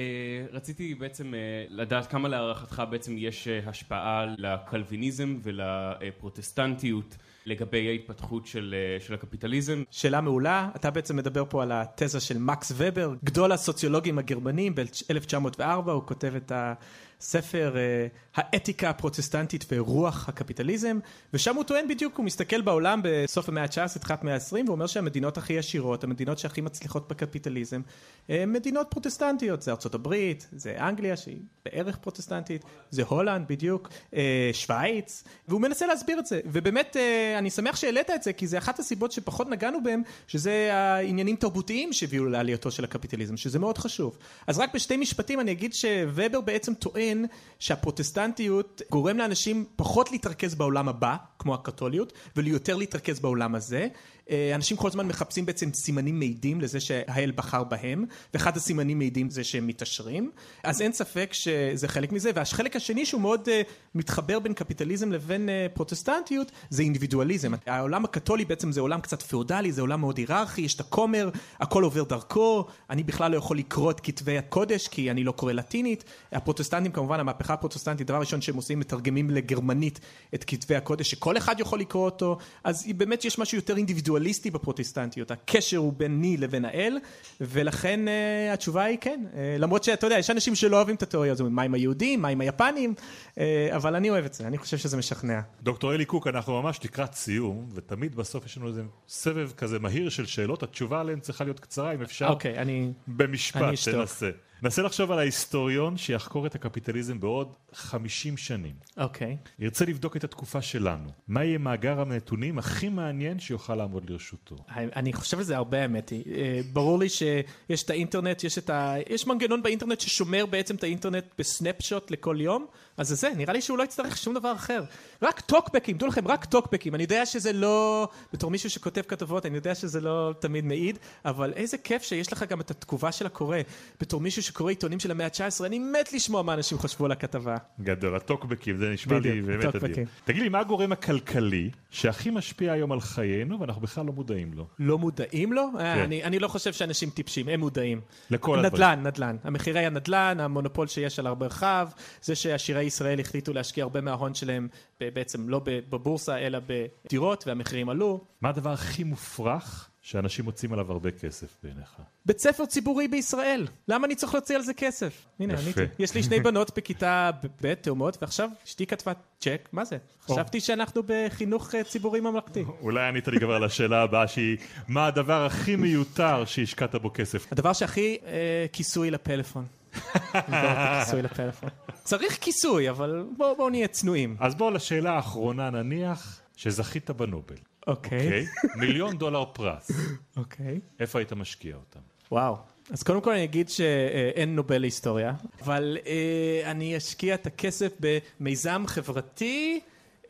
רציתי 0.52 0.94
בעצם 0.94 1.34
uh, 1.34 1.36
לדעת 1.70 2.06
כמה 2.06 2.28
להערכתך 2.28 2.82
בעצם 2.90 3.14
יש 3.18 3.48
uh, 3.48 3.68
השפעה 3.68 4.26
לקלוויניזם 4.38 5.38
ולפרוטסטנטיות 5.42 7.16
לגבי 7.46 7.88
ההתפתחות 7.88 8.46
של, 8.46 8.74
uh, 8.98 9.04
של 9.06 9.14
הקפיטליזם. 9.14 9.82
שאלה 9.90 10.20
מעולה, 10.20 10.68
אתה 10.76 10.90
בעצם 10.90 11.16
מדבר 11.16 11.44
פה 11.48 11.62
על 11.62 11.72
התזה 11.72 12.20
של 12.20 12.38
מקס 12.38 12.72
ובר, 12.76 13.14
גדול 13.24 13.52
הסוציולוגים 13.52 14.18
הגרמנים 14.18 14.74
ב-1904, 14.74 15.62
הוא 15.90 16.02
כותב 16.06 16.32
את 16.36 16.52
ה... 16.52 16.74
ספר 17.20 17.74
uh, 17.74 18.20
האתיקה 18.34 18.90
הפרוטסטנטית 18.90 19.64
ורוח 19.72 20.28
הקפיטליזם, 20.28 20.98
ושם 21.34 21.56
הוא 21.56 21.64
טוען 21.64 21.88
בדיוק, 21.88 22.16
הוא 22.16 22.24
מסתכל 22.24 22.60
בעולם 22.60 23.00
בסוף 23.04 23.48
המאה 23.48 23.62
ה-19, 23.62 23.98
תחילת 23.98 24.22
המאה 24.22 24.34
ה-20, 24.34 24.68
ואומר 24.68 24.86
שהמדינות 24.86 25.38
הכי 25.38 25.58
עשירות, 25.58 26.04
המדינות 26.04 26.38
שהכי 26.38 26.60
מצליחות 26.60 27.08
בקפיטליזם, 27.08 27.80
הן 28.28 28.52
מדינות 28.52 28.86
פרוטסטנטיות, 28.90 29.62
זה 29.62 29.70
ארצות 29.70 29.94
הברית, 29.94 30.48
זה 30.52 30.76
אנגליה 30.78 31.16
שהיא 31.16 31.40
בערך 31.64 31.96
פרוטסטנטית, 31.96 32.64
זה 32.90 33.02
הולנד 33.02 33.48
בדיוק, 33.48 33.88
uh, 33.88 34.16
שווייץ, 34.52 35.24
והוא 35.48 35.60
מנסה 35.60 35.86
להסביר 35.86 36.18
את 36.18 36.26
זה, 36.26 36.40
ובאמת 36.46 36.96
uh, 36.96 37.38
אני 37.38 37.50
שמח 37.50 37.76
שהעלית 37.76 38.10
את 38.10 38.22
זה, 38.22 38.32
כי 38.32 38.46
זה 38.46 38.58
אחת 38.58 38.78
הסיבות 38.78 39.12
שפחות 39.12 39.48
נגענו 39.48 39.82
בהם, 39.82 40.02
שזה 40.26 40.68
העניינים 40.72 41.36
תרבותיים 41.36 41.92
שהביאו 41.92 42.24
לעלייתו 42.24 42.70
של 42.70 42.84
הקפיטליזם, 42.84 43.36
שזה 43.36 43.58
מאוד 43.58 43.78
חשוב. 43.78 44.18
אז 44.46 44.58
רק 44.58 44.74
בשתי 44.74 44.96
משפטים 44.96 45.40
אני 45.40 45.52
אגיד 45.52 45.74
שובר 45.74 46.40
בעצם 46.40 46.74
טוען 46.74 47.09
שהפרוטסטנטיות 47.58 48.82
גורם 48.90 49.18
לאנשים 49.18 49.64
פחות 49.76 50.12
להתרכז 50.12 50.54
בעולם 50.54 50.88
הבא, 50.88 51.16
כמו 51.38 51.54
הקתוליות, 51.54 52.12
וליותר 52.36 52.76
להתרכז 52.76 53.20
בעולם 53.20 53.54
הזה. 53.54 53.88
אה, 54.30 54.54
אנשים 54.54 54.76
כל 54.76 54.88
הזמן 54.88 55.06
מחפשים 55.06 55.46
בעצם 55.46 55.72
סימנים 55.72 56.18
מעידים 56.18 56.60
לזה 56.60 56.80
שהאל 56.80 57.32
בחר 57.34 57.64
בהם, 57.64 58.04
ואחד 58.34 58.56
הסימנים 58.56 58.98
מעידים 58.98 59.30
זה 59.30 59.44
שהם 59.44 59.66
מתעשרים, 59.66 60.30
אז 60.64 60.82
אין 60.82 60.92
ספק 60.92 61.30
שזה 61.32 61.88
חלק 61.88 62.12
מזה, 62.12 62.30
והחלק 62.34 62.76
השני 62.76 63.06
שהוא 63.06 63.20
מאוד 63.20 63.48
uh, 63.48 63.50
מתחבר 63.94 64.38
בין 64.38 64.54
קפיטליזם 64.54 65.12
לבין 65.12 65.48
uh, 65.48 65.74
פרוטסטנטיות, 65.76 66.52
זה 66.70 66.82
אינדיבידואליזם. 66.82 67.52
העולם 67.66 68.04
הקתולי 68.04 68.44
בעצם 68.44 68.72
זה 68.72 68.80
עולם 68.80 69.00
קצת 69.00 69.22
פאודלי, 69.22 69.72
זה 69.72 69.80
עולם 69.80 70.00
מאוד 70.00 70.18
היררכי, 70.18 70.60
יש 70.62 70.74
את 70.74 70.80
הכומר, 70.80 71.30
הכל 71.60 71.82
עובר 71.82 72.02
דרכו, 72.02 72.66
אני 72.90 73.02
בכלל 73.02 73.32
לא 73.32 73.36
יכול 73.36 73.58
לקרוא 73.58 73.90
את 73.90 74.00
כתבי 74.00 74.38
הקודש 74.38 74.88
כי 74.88 75.10
אני 75.10 75.24
לא 75.24 75.32
קורא 75.32 75.52
לטינית. 75.52 76.04
הפרוטסטנטים 76.32 76.92
כמובן, 76.92 77.20
המהפכה 77.20 77.54
הפרוטסטנטית, 77.54 78.06
דבר 78.06 78.20
ראשון 78.20 78.40
שהם 78.40 78.56
עושים, 78.56 78.80
מתרגמים 78.80 79.30
לגרמנית 79.30 80.00
את 80.34 80.44
כתבי 80.44 80.76
הקודש, 80.76 81.10
שכל 81.10 81.36
אחד 81.36 81.60
יכול 81.60 81.80
לקרוא 81.80 82.04
אותו, 82.04 82.38
אז 82.64 82.86
באמת 82.96 83.24
יש 83.24 83.38
משהו 83.38 83.56
יותר 83.58 83.76
אינדיבידואלי. 83.76 84.09
דואליסטי 84.10 84.50
בפרוטסטנטיות, 84.50 85.30
הקשר 85.30 85.76
הוא 85.76 85.92
ביני 85.92 86.36
לבין 86.36 86.64
האל, 86.64 86.98
ולכן 87.40 88.00
uh, 88.06 88.54
התשובה 88.54 88.84
היא 88.84 88.98
כן. 89.00 89.24
Uh, 89.32 89.36
למרות 89.58 89.84
שאתה 89.84 90.06
יודע, 90.06 90.18
יש 90.18 90.30
אנשים 90.30 90.54
שלא 90.54 90.76
אוהבים 90.76 90.94
את 90.94 91.02
התיאוריה 91.02 91.32
הזו, 91.32 91.50
מה 91.50 91.62
עם 91.62 91.74
היהודים, 91.74 92.22
מה 92.22 92.28
עם 92.28 92.40
היפנים, 92.40 92.94
uh, 93.34 93.38
אבל 93.76 93.94
אני 93.94 94.10
אוהב 94.10 94.24
את 94.24 94.34
זה, 94.34 94.46
אני 94.46 94.58
חושב 94.58 94.76
שזה 94.76 94.96
משכנע. 94.96 95.40
דוקטור 95.62 95.94
אלי 95.94 96.04
קוק, 96.04 96.26
אנחנו 96.26 96.62
ממש 96.62 96.80
לקראת 96.84 97.14
סיום, 97.14 97.68
ותמיד 97.74 98.14
בסוף 98.14 98.46
יש 98.46 98.56
לנו 98.56 98.68
איזה 98.68 98.82
סבב 99.08 99.50
כזה 99.56 99.78
מהיר 99.78 100.08
של 100.08 100.26
שאלות, 100.26 100.62
התשובה 100.62 101.00
עליהן 101.00 101.20
צריכה 101.20 101.44
להיות 101.44 101.60
קצרה, 101.60 101.94
אם 101.94 102.02
אפשר. 102.02 102.28
אוקיי, 102.28 102.58
אני... 102.58 102.92
במשפט, 103.08 103.62
אני 103.62 103.76
תנסה. 103.92 104.30
נסה 104.62 104.82
לחשוב 104.82 105.10
על 105.10 105.18
ההיסטוריון 105.18 105.96
שיחקור 105.96 106.46
את 106.46 106.54
הקפיטליזם 106.54 107.20
בעוד 107.20 107.52
50 107.72 108.36
שנים. 108.36 108.74
אוקיי. 108.96 109.36
Okay. 109.44 109.48
ירצה 109.58 109.84
לבדוק 109.84 110.16
את 110.16 110.24
התקופה 110.24 110.62
שלנו. 110.62 111.10
מה 111.28 111.44
יהיה 111.44 111.58
מאגר 111.58 112.00
הנתונים 112.00 112.58
הכי 112.58 112.88
מעניין 112.88 113.40
שיוכל 113.40 113.74
לעמוד 113.74 114.10
לרשותו? 114.10 114.56
אני 114.76 115.12
חושב 115.12 115.38
על 115.38 115.44
זה 115.44 115.56
הרבה 115.56 115.82
האמת 115.82 116.08
היא. 116.08 116.24
אה, 116.34 116.60
ברור 116.72 116.98
לי 116.98 117.08
שיש 117.08 117.82
את 117.82 117.90
האינטרנט, 117.90 118.44
יש, 118.44 118.58
את 118.58 118.70
ה... 118.70 118.94
יש 119.10 119.26
מנגנון 119.26 119.62
באינטרנט 119.62 120.00
ששומר 120.00 120.46
בעצם 120.46 120.74
את 120.74 120.82
האינטרנט 120.82 121.24
בסנפשוט 121.38 122.10
לכל 122.10 122.36
יום, 122.40 122.66
אז 122.96 123.08
זה 123.08 123.14
זה, 123.14 123.30
נראה 123.36 123.52
לי 123.52 123.62
שהוא 123.62 123.78
לא 123.78 123.82
יצטרך 123.82 124.16
שום 124.16 124.34
דבר 124.34 124.52
אחר. 124.52 124.82
רק 125.22 125.40
טוקבקים, 125.40 125.98
דעו 125.98 126.08
לכם, 126.08 126.28
רק 126.28 126.44
טוקבקים. 126.44 126.94
אני 126.94 127.02
יודע 127.02 127.26
שזה 127.26 127.52
לא, 127.52 128.08
בתור 128.32 128.50
מישהו 128.50 128.70
שכותב 128.70 129.02
כתבות, 129.08 129.46
אני 129.46 129.56
יודע 129.56 129.74
שזה 129.74 130.00
לא 130.00 130.34
תמיד 130.38 130.64
מעיד, 130.64 130.98
אבל 131.24 131.52
איזה 131.56 131.78
כיף 131.78 132.02
שיש 132.02 132.32
לך 132.32 132.44
גם 132.48 132.60
את 132.60 132.70
התגובה 132.70 133.12
של 133.12 133.26
הקורא. 133.26 133.58
בתור 134.00 134.20
מישהו 134.20 134.42
שקורא 134.50 134.70
עיתונים 134.70 135.00
של 135.00 135.10
המאה 135.10 135.26
ה-19, 135.26 135.66
אני 135.66 135.78
מת 135.78 136.12
לשמוע 136.12 136.42
מה 136.42 136.54
אנשים 136.54 136.78
חשבו 136.78 137.04
על 137.04 137.12
הכתבה. 137.12 137.56
גדול, 137.80 138.16
הטוקבקים, 138.16 138.76
זה 138.76 138.90
נשמע 138.90 139.18
לי 139.18 139.42
באמת 139.42 139.76
אדיר. 139.76 140.04
תגיד 140.24 140.42
לי, 140.42 140.48
מה 140.48 140.58
הגורם 140.60 140.92
הכלכלי 140.92 141.70
שהכי 141.90 142.30
משפיע 142.30 142.72
היום 142.72 142.92
על 142.92 143.00
חיינו, 143.00 143.60
ואנחנו 143.60 143.82
בכלל 143.82 144.06
לא 144.06 144.12
מודעים 144.12 144.52
לו? 144.54 144.66
לא 144.78 144.98
מודעים 144.98 145.52
לו? 145.52 145.62
אה, 145.62 145.94
כן. 145.94 146.02
אני, 146.02 146.24
אני 146.24 146.38
לא 146.38 146.48
חושב 146.48 146.72
שאנשים 146.72 147.10
טיפשים, 147.10 147.48
הם 147.48 147.60
מודעים. 147.60 148.00
לכל 148.30 148.58
הדברים. 148.58 148.74
נדל"ן, 148.74 149.06
נדל"ן. 149.06 149.36
המחירי 149.44 149.86
הנדל"ן, 149.86 150.40
המונופול 150.40 150.86
שיש 150.86 151.18
על 151.18 151.26
הרבה 151.26 151.46
רחב, 151.46 151.88
זה 152.22 152.34
שעשירי 152.34 152.82
ישראל 152.82 153.20
החליטו 153.20 153.52
להשקיע 153.52 153.84
הרבה 153.84 154.00
מההון 154.00 154.34
שלהם 154.34 154.68
בעצם 155.00 155.48
לא 155.48 155.60
בבורסה, 155.64 156.38
אלא 156.38 156.58
בדירות, 156.66 157.44
והמחירים 157.46 157.88
עלו. 157.88 158.24
מה 158.40 158.48
הדבר 158.48 158.70
הכי 158.70 159.04
מופרך 159.04 159.89
שאנשים 160.02 160.44
מוצאים 160.44 160.72
עליו 160.72 160.92
הרבה 160.92 161.10
כסף 161.10 161.56
בעיניך? 161.62 161.96
בית 162.26 162.38
ספר 162.38 162.66
ציבורי 162.66 163.08
בישראל. 163.08 163.66
למה 163.88 164.06
אני 164.06 164.14
צריך 164.14 164.34
להוציא 164.34 164.56
על 164.56 164.62
זה 164.62 164.74
כסף? 164.74 165.26
הנה, 165.40 165.54
עניתי. 165.58 165.80
יש 165.98 166.14
לי 166.14 166.22
שני 166.22 166.40
בנות 166.40 166.78
בכיתה 166.78 167.30
ב', 167.62 167.74
תאומות, 167.74 168.18
ועכשיו 168.20 168.50
אשתי 168.64 168.86
כתבה 168.86 169.12
צ'ק, 169.40 169.68
מה 169.72 169.84
זה? 169.84 169.96
חשבתי 170.22 170.60
שאנחנו 170.60 171.02
בחינוך 171.06 171.74
אה, 171.74 171.84
ציבורי 171.84 172.20
ממלכתי. 172.20 172.64
אולי 172.80 173.08
ענית 173.08 173.28
לי 173.28 173.40
כבר 173.40 173.54
על 173.54 173.64
השאלה 173.64 174.02
הבאה 174.02 174.28
שהיא, 174.28 174.56
מה 174.88 175.06
הדבר 175.06 175.46
הכי 175.46 175.76
מיותר 175.76 176.44
שהשקעת 176.44 176.94
בו 176.94 177.10
כסף? 177.14 177.52
הדבר 177.52 177.72
שהכי 177.72 178.18
אה, 178.26 178.66
כיסוי 178.72 179.10
לפלאפון. 179.10 179.66
כיסוי 181.00 181.22
לפלאפון. 181.22 181.70
צריך 182.04 182.38
כיסוי, 182.40 182.90
אבל 182.90 183.24
בואו 183.36 183.56
בוא 183.56 183.70
נהיה 183.70 183.88
צנועים. 183.88 184.36
אז 184.40 184.54
בואו 184.54 184.70
לשאלה 184.70 185.12
האחרונה 185.12 185.70
נניח 185.70 186.40
שזכית 186.56 187.10
בנובל. 187.10 187.56
אוקיי. 187.86 188.46
Okay. 188.46 188.64
Okay? 188.64 188.78
מיליון 188.78 189.18
דולר 189.18 189.44
פרס. 189.44 189.90
אוקיי. 190.36 190.76
Okay. 190.76 191.00
איפה 191.00 191.18
היית 191.18 191.32
משקיע 191.32 191.76
אותם? 191.76 192.00
וואו. 192.32 192.56
אז 192.90 193.02
קודם 193.02 193.20
כל 193.20 193.32
אני 193.32 193.44
אגיד 193.44 193.68
שאין 193.68 194.56
נובל 194.56 194.78
להיסטוריה, 194.78 195.32
אבל 195.62 195.98
אה, 196.06 196.70
אני 196.70 196.96
אשקיע 196.96 197.34
את 197.34 197.46
הכסף 197.46 197.92
במיזם 198.00 198.84
חברתי 198.86 199.80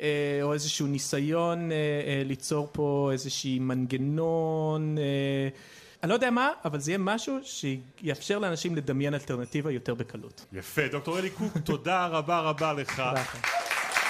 אה, 0.01 0.39
או 0.43 0.53
איזשהו 0.53 0.87
ניסיון 0.87 1.73
אה, 1.73 1.77
אה, 1.77 2.23
ליצור 2.25 2.69
פה 2.73 3.11
איזשהי 3.13 3.59
מנגנון 3.59 4.99
אה, 4.99 5.49
אני 6.03 6.09
לא 6.09 6.15
יודע 6.15 6.31
מה, 6.31 6.49
אבל 6.65 6.81
זה 6.81 6.91
יהיה 6.91 6.99
משהו 6.99 7.39
שיאפשר 7.43 8.39
לאנשים 8.39 8.77
לדמיין 8.77 9.15
אלטרנטיבה 9.15 9.73
יותר 9.73 9.95
בקלות. 9.95 10.47
יפה. 10.53 10.89
דוקטור 10.89 11.19
אלי 11.19 11.31
קוק, 11.31 11.59
תודה 11.65 12.07
רבה 12.07 12.41
רבה 12.41 12.73
לך. 12.73 13.03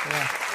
תודה 0.05 0.50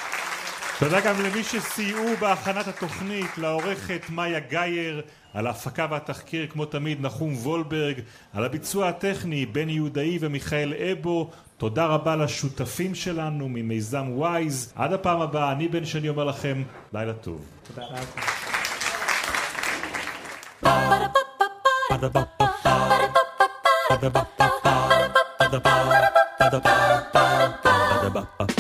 גם 0.84 1.22
למי 1.22 1.44
שסייעו 1.44 2.18
בהכנת 2.20 2.68
התוכנית, 2.68 3.38
לעורכת 3.38 4.02
מאיה 4.10 4.40
גייר, 4.40 5.02
על 5.34 5.48
ההפקה 5.48 5.88
והתחקיר 5.92 6.48
כמו 6.48 6.66
תמיד 6.66 7.02
נחום 7.02 7.34
וולברג, 7.34 8.00
על 8.34 8.46
הביצוע 8.46 8.90
הטכני 8.90 9.46
בני 9.46 9.72
יהודאי 9.72 10.18
ומיכאל 10.22 10.74
אבו, 10.74 11.30
תודה 11.58 11.86
רבה 11.86 12.16
לשותפים 12.16 12.96
שלנו 12.96 13.50
ממיזם 13.50 14.06
וויז, 14.10 14.74
עד 14.76 14.94
הפעם 14.94 15.22
הבאה, 15.22 15.52
אני 15.52 15.68
בן 15.68 15.86
שני 15.86 16.10
אומר 16.10 16.24
לכם, 16.24 16.64
לילה 16.94 17.14
טוב. 17.14 17.46
תודה 17.68 17.86
רבה. 17.86 18.00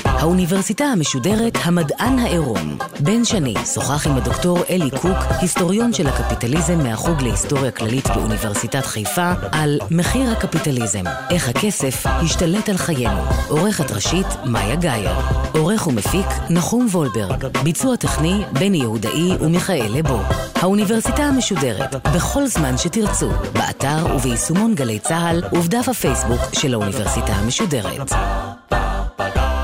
האוניברסיטה 0.03 0.85
המשודרת 0.85 1.57
המדען 1.63 2.19
העירום. 2.19 2.77
בן 2.99 3.25
שני 3.25 3.53
שוחח 3.73 4.07
עם 4.07 4.17
הדוקטור 4.17 4.57
אלי 4.69 4.89
קוק, 5.01 5.17
היסטוריון 5.41 5.93
של 5.93 6.07
הקפיטליזם 6.07 6.77
מהחוג 6.83 7.21
להיסטוריה 7.21 7.71
כללית 7.71 8.07
באוניברסיטת 8.07 8.85
חיפה, 8.85 9.31
על 9.51 9.79
מחיר 9.91 10.31
הקפיטליזם, 10.31 11.03
איך 11.29 11.49
הכסף 11.49 12.03
השתלט 12.05 12.69
על 12.69 12.77
חיינו. 12.77 13.21
עורכת 13.49 13.91
ראשית, 13.91 14.27
מאיה 14.45 14.75
גאייר. 14.75 15.15
עורך 15.53 15.87
ומפיק, 15.87 16.27
נחום 16.49 16.87
וולברג. 16.91 17.45
ביצוע 17.63 17.95
טכני, 17.95 18.41
בני 18.53 18.77
יהודאי 18.77 19.31
ומיכאל 19.39 19.91
לבו. 19.93 20.19
האוניברסיטה 20.55 21.23
המשודרת, 21.23 22.07
בכל 22.15 22.47
זמן 22.47 22.77
שתרצו, 22.77 23.29
באתר 23.53 24.15
וביישומון 24.15 24.75
גלי 24.75 24.99
צה"ל 24.99 25.43
ובדף 25.51 25.89
הפייסבוק 25.89 26.41
של 26.53 26.73
האוניברסיטה 26.73 27.33
המשודרת. 27.33 28.11
ba 29.17 29.29
da. 29.29 29.54